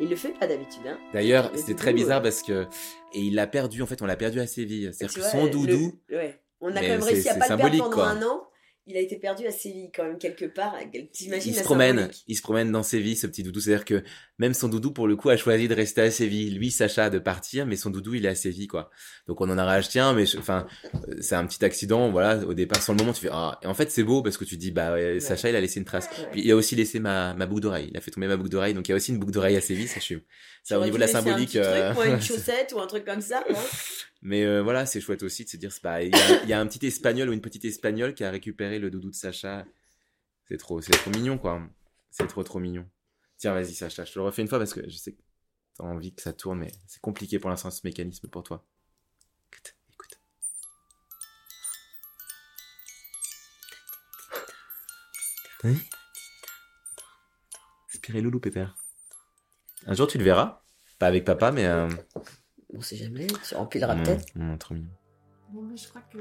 Il 0.00 0.08
le 0.08 0.16
fait 0.16 0.30
pas 0.30 0.46
d'habitude, 0.46 0.86
hein. 0.86 0.98
D'ailleurs, 1.12 1.50
c'était 1.54 1.74
très 1.74 1.92
bizarre 1.92 2.22
parce 2.22 2.42
que 2.42 2.66
et 3.12 3.20
il 3.20 3.34
l'a 3.34 3.46
perdu. 3.46 3.82
En 3.82 3.86
fait, 3.86 4.00
on 4.02 4.06
l'a 4.06 4.16
perdu 4.16 4.40
à 4.40 4.46
Séville. 4.46 4.90
C'est-à-dire 4.92 5.22
que 5.22 5.28
son 5.28 5.46
doudou. 5.46 5.92
Ouais. 6.10 6.40
On 6.60 6.70
a 6.70 6.80
quand 6.80 6.88
même 6.88 7.02
réussi 7.02 7.28
à 7.28 7.34
pas 7.34 7.48
le 7.48 7.56
perdre 7.56 7.90
pendant 7.90 8.02
un 8.02 8.22
an 8.22 8.49
il 8.90 8.96
a 8.96 9.00
été 9.00 9.16
perdu 9.16 9.46
à 9.46 9.50
Séville 9.50 9.90
quand 9.94 10.04
même 10.04 10.18
quelque 10.18 10.44
part. 10.44 10.76
T'imagines 11.12 11.52
Il 11.52 11.56
se 11.56 11.62
promène, 11.62 12.10
il 12.28 12.36
se 12.36 12.42
promène 12.42 12.72
dans 12.72 12.82
Séville, 12.82 13.16
ce 13.16 13.26
petit 13.26 13.42
doudou. 13.42 13.60
C'est-à-dire 13.60 13.84
que 13.84 14.02
même 14.38 14.54
son 14.54 14.68
doudou 14.68 14.90
pour 14.90 15.06
le 15.06 15.16
coup 15.16 15.30
a 15.30 15.36
choisi 15.36 15.68
de 15.68 15.74
rester 15.74 16.02
à 16.02 16.10
Séville. 16.10 16.50
Lui, 16.50 16.70
Sacha, 16.70 17.10
de 17.10 17.18
partir, 17.18 17.66
mais 17.66 17.76
son 17.76 17.90
doudou 17.90 18.14
il 18.14 18.26
est 18.26 18.28
à 18.28 18.34
Séville 18.34 18.66
quoi. 18.66 18.90
Donc 19.26 19.40
on 19.40 19.48
en 19.48 19.58
a 19.58 19.64
racheté 19.64 20.00
un, 20.00 20.12
mais 20.12 20.24
enfin 20.36 20.66
c'est 21.20 21.34
un 21.34 21.46
petit 21.46 21.64
accident. 21.64 22.10
Voilà, 22.10 22.38
au 22.38 22.54
départ 22.54 22.82
sur 22.82 22.92
le 22.92 22.98
moment 22.98 23.12
tu 23.12 23.22
fais 23.22 23.30
ah. 23.32 23.58
Et 23.62 23.66
en 23.66 23.74
fait 23.74 23.90
c'est 23.90 24.04
beau 24.04 24.22
parce 24.22 24.36
que 24.36 24.44
tu 24.44 24.56
dis 24.56 24.70
bah 24.70 24.96
Sacha 25.20 25.50
il 25.50 25.56
a 25.56 25.60
laissé 25.60 25.78
une 25.78 25.86
trace. 25.86 26.08
Puis 26.32 26.42
il 26.44 26.50
a 26.50 26.56
aussi 26.56 26.74
laissé 26.76 26.98
ma 26.98 27.34
ma 27.34 27.46
boucle 27.46 27.62
d'oreille. 27.62 27.88
Il 27.90 27.96
a 27.96 28.00
fait 28.00 28.10
tomber 28.10 28.26
ma 28.26 28.36
boucle 28.36 28.50
d'oreille, 28.50 28.74
donc 28.74 28.88
il 28.88 28.90
y 28.90 28.94
a 28.94 28.96
aussi 28.96 29.12
une 29.12 29.18
boucle 29.18 29.32
d'oreille 29.32 29.56
à 29.56 29.60
Séville. 29.60 29.88
Ça 29.88 30.00
je 30.00 30.04
suis. 30.04 30.18
C'est 30.62 30.74
au 30.74 30.84
niveau 30.84 30.96
de 30.96 31.00
la 31.00 31.08
symbolique. 31.08 31.56
Un 31.56 31.92
petit 31.92 32.00
truc, 32.00 32.10
une 32.10 32.20
chaussette 32.20 32.72
ou 32.74 32.80
un 32.80 32.86
truc 32.86 33.04
comme 33.04 33.20
ça. 33.20 33.44
Mais 34.22 34.44
euh, 34.44 34.62
voilà, 34.62 34.84
c'est 34.84 35.00
chouette 35.00 35.22
aussi 35.22 35.44
de 35.44 35.48
se 35.48 35.56
dire, 35.56 35.70
bah, 35.82 36.02
il 36.02 36.14
y, 36.14 36.48
y, 36.48 36.52
a 36.52 36.60
un 36.60 36.66
petit 36.66 36.86
espagnol 36.86 37.30
ou 37.30 37.32
une 37.32 37.40
petite 37.40 37.64
espagnole 37.64 38.12
qui 38.12 38.22
a 38.22 38.30
récupéré 38.30 38.78
le 38.80 38.90
doudou 38.90 39.10
de 39.10 39.14
Sacha. 39.14 39.64
C'est 40.48 40.56
trop, 40.56 40.80
c'est 40.80 40.92
trop 40.92 41.10
mignon, 41.10 41.38
quoi. 41.38 41.62
C'est 42.10 42.26
trop, 42.26 42.42
trop 42.42 42.58
mignon. 42.58 42.88
Tiens, 43.36 43.54
vas-y, 43.54 43.74
Sacha, 43.74 44.04
je 44.04 44.12
te 44.12 44.18
le 44.18 44.24
refais 44.24 44.42
une 44.42 44.48
fois 44.48 44.58
parce 44.58 44.74
que 44.74 44.88
je 44.88 44.96
sais 44.96 45.12
que 45.12 45.22
t'as 45.76 45.84
envie 45.84 46.14
que 46.14 46.22
ça 46.22 46.32
tourne, 46.32 46.58
mais 46.58 46.72
c'est 46.86 47.00
compliqué 47.00 47.38
pour 47.38 47.50
l'instant 47.50 47.70
ce 47.70 47.80
mécanisme 47.84 48.28
pour 48.28 48.42
toi. 48.42 48.66
Écoute, 49.52 49.76
écoute. 49.92 50.20
T'as 55.60 55.68
vu 55.68 55.80
Inspirez 57.94 58.20
loulou, 58.20 58.40
pépère. 58.40 58.76
Un 59.86 59.94
jour, 59.94 60.06
tu 60.06 60.18
le 60.18 60.24
verras. 60.24 60.62
Pas 60.98 61.06
avec 61.06 61.24
papa, 61.24 61.52
mais. 61.52 61.66
Euh... 61.66 61.88
On 62.72 62.80
sait 62.80 62.96
jamais, 62.96 63.26
tu 63.26 63.54
rempliras 63.54 63.96
peut-être. 63.96 64.26
Non, 64.36 64.56
trop 64.58 64.74
mignon. 64.74 64.90
Bon, 65.50 65.62
mais 65.62 65.76
je 65.76 65.88
crois 65.88 66.02
que. 66.02 66.18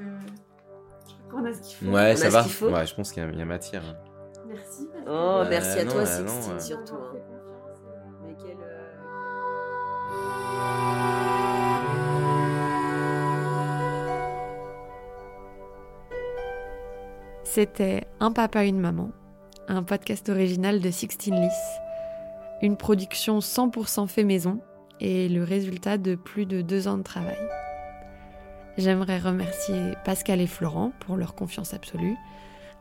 Qu'on 1.29 1.45
a 1.45 1.53
ce 1.53 1.61
qu'il 1.61 1.87
faut. 1.87 1.93
Ouais, 1.93 2.15
ça 2.15 2.29
va. 2.29 2.43
Ouais, 2.43 2.85
je 2.85 2.95
pense 2.95 3.11
qu'il 3.11 3.23
y, 3.23 3.41
a 3.41 3.45
matière. 3.45 3.83
Merci. 4.47 4.87
Oh, 5.07 5.43
merci 5.49 5.79
à 5.79 5.85
toi, 5.85 6.05
Sixtine, 6.05 6.59
surtout. 6.59 6.95
Hein. 6.95 7.17
Mais 8.25 8.35
quelle. 8.35 8.57
Euh, 8.61 8.89
C'était 17.43 18.07
Un 18.19 18.31
papa, 18.31 18.65
une 18.65 18.79
maman, 18.79 19.11
un 19.67 19.83
podcast 19.83 20.29
original 20.29 20.81
de 20.81 20.91
Sixtine 20.91 21.35
Lys, 21.35 21.79
une 22.61 22.77
production 22.77 23.39
100% 23.39 24.07
fait 24.07 24.23
maison 24.23 24.59
et 24.99 25.29
le 25.29 25.43
résultat 25.43 25.97
de 25.97 26.15
plus 26.15 26.45
de 26.45 26.61
deux 26.61 26.87
ans 26.87 26.97
de 26.97 27.03
travail. 27.03 27.37
J'aimerais 28.79 29.19
remercier 29.19 29.95
Pascal 30.05 30.39
et 30.39 30.47
Florent 30.47 30.93
pour 31.01 31.17
leur 31.17 31.35
confiance 31.35 31.73
absolue, 31.73 32.15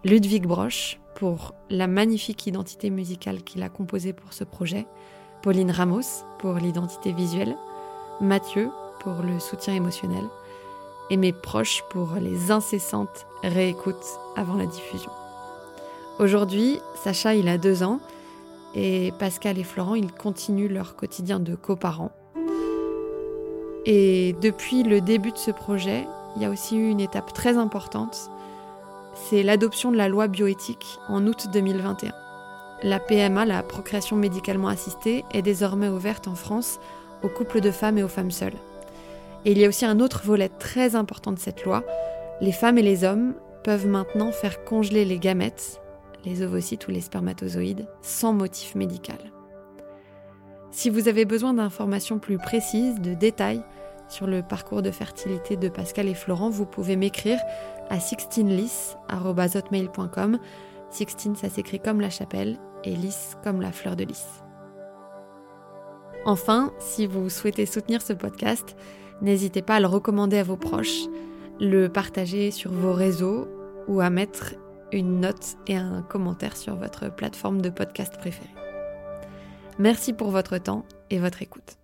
Ludwig 0.05 0.47
Broch 0.47 1.01
pour 1.17 1.57
la 1.71 1.89
magnifique 1.89 2.47
identité 2.47 2.89
musicale 2.89 3.43
qu'il 3.43 3.65
a 3.65 3.69
composée 3.69 4.13
pour 4.13 4.33
ce 4.33 4.45
projet, 4.45 4.87
Pauline 5.43 5.73
Ramos 5.73 6.25
pour 6.39 6.55
l'identité 6.55 7.13
visuelle, 7.13 7.57
Mathieu 8.21 8.71
pour 9.01 9.15
le 9.23 9.41
soutien 9.41 9.75
émotionnel 9.75 10.23
et 11.11 11.17
mes 11.17 11.33
proches 11.33 11.83
pour 11.91 12.15
les 12.15 12.53
incessantes 12.53 13.27
réécoutes 13.43 13.97
avant 14.37 14.55
la 14.55 14.67
diffusion. 14.67 15.11
Aujourd'hui, 16.21 16.79
Sacha, 17.03 17.35
il 17.35 17.49
a 17.49 17.59
deux 17.59 17.83
ans 17.83 17.99
et 18.77 19.13
Pascal 19.19 19.59
et 19.59 19.65
Florent, 19.65 19.97
ils 19.97 20.13
continuent 20.13 20.73
leur 20.73 20.95
quotidien 20.95 21.41
de 21.41 21.57
coparents. 21.57 22.13
Et 23.91 24.37
depuis 24.43 24.83
le 24.83 25.01
début 25.01 25.33
de 25.33 25.39
ce 25.39 25.51
projet, 25.51 26.07
il 26.37 26.43
y 26.43 26.45
a 26.45 26.51
aussi 26.51 26.77
eu 26.77 26.91
une 26.91 27.01
étape 27.01 27.33
très 27.33 27.57
importante, 27.57 28.31
c'est 29.15 29.43
l'adoption 29.43 29.91
de 29.91 29.97
la 29.97 30.11
loi 30.11 30.29
bioéthique 30.29 30.99
en 31.09 31.27
août 31.27 31.47
2021. 31.55 32.13
La 32.83 33.01
PMA, 33.01 33.47
la 33.47 33.63
procréation 33.63 34.15
médicalement 34.15 34.69
assistée, 34.69 35.25
est 35.33 35.41
désormais 35.41 35.89
ouverte 35.89 36.29
en 36.29 36.35
France 36.35 36.81
aux 37.23 37.31
couples 37.31 37.63
de 37.63 37.71
femmes 37.71 37.97
et 37.97 38.03
aux 38.03 38.09
femmes 38.09 38.31
seules. 38.31 38.59
Et 39.47 39.53
il 39.53 39.59
y 39.59 39.65
a 39.65 39.69
aussi 39.69 39.87
un 39.87 40.01
autre 40.01 40.21
volet 40.23 40.51
très 40.51 40.95
important 40.95 41.33
de 41.33 41.39
cette 41.39 41.65
loi. 41.65 41.83
Les 42.43 42.53
femmes 42.53 42.77
et 42.77 42.83
les 42.83 43.05
hommes 43.05 43.33
peuvent 43.65 43.87
maintenant 43.87 44.33
faire 44.33 44.67
congeler 44.67 45.07
les 45.07 45.19
gamètes, 45.19 45.81
les 46.27 46.43
ovocytes 46.43 46.87
ou 46.89 46.91
les 46.91 47.01
spermatozoïdes, 47.01 47.89
sans 48.03 48.35
motif 48.35 48.75
médical. 48.75 49.17
Si 50.71 50.91
vous 50.91 51.09
avez 51.09 51.25
besoin 51.25 51.55
d'informations 51.55 52.19
plus 52.19 52.37
précises, 52.39 53.01
de 53.01 53.15
détails 53.15 53.63
sur 54.09 54.27
le 54.27 54.43
parcours 54.43 54.83
de 54.83 54.91
fertilité 54.91 55.57
de 55.57 55.69
Pascal 55.69 56.09
et 56.09 56.15
Florent, 56.15 56.51
vous 56.51 56.67
pouvez 56.67 56.97
m'écrire 56.97 57.39
à 57.91 58.01
sixteenlys.com. 58.01 60.39
Sixtine, 60.91 61.37
ça 61.37 61.49
s'écrit 61.49 61.81
comme 61.81 62.01
la 62.01 62.11
chapelle 62.11 62.59
et 62.85 62.95
lys 62.95 63.37
comme 63.45 63.61
la 63.61 63.73
fleur 63.73 63.97
de 63.97 64.05
lys. 64.05 64.43
Enfin, 66.25 66.73
si 66.79 67.07
vous 67.07 67.29
souhaitez 67.31 67.67
soutenir 67.67 68.03
ce 68.03 68.13
podcast, 68.13 68.77
N'hésitez 69.21 69.63
pas 69.63 69.77
à 69.77 69.81
le 69.81 69.87
recommander 69.87 70.39
à 70.39 70.45
vos 70.45 70.57
proches, 70.57 71.07
le 71.61 71.89
partager 71.89 72.51
sur 72.51 72.73
vos 72.73 72.93
réseaux 72.93 73.49
ou 73.89 74.01
à 74.01 74.11
mettre 74.11 74.55
une 74.93 75.21
note 75.21 75.57
et 75.67 75.77
un 75.77 76.03
commentaire 76.03 76.57
sur 76.57 76.77
votre 76.77 77.15
plateforme 77.15 77.61
de 77.61 77.71
podcast 77.71 78.17
préférée. 78.17 78.68
Merci 79.79 80.13
pour 80.13 80.31
votre 80.31 80.59
temps 80.59 80.85
et 81.11 81.19
votre 81.19 81.41
écoute. 81.41 81.79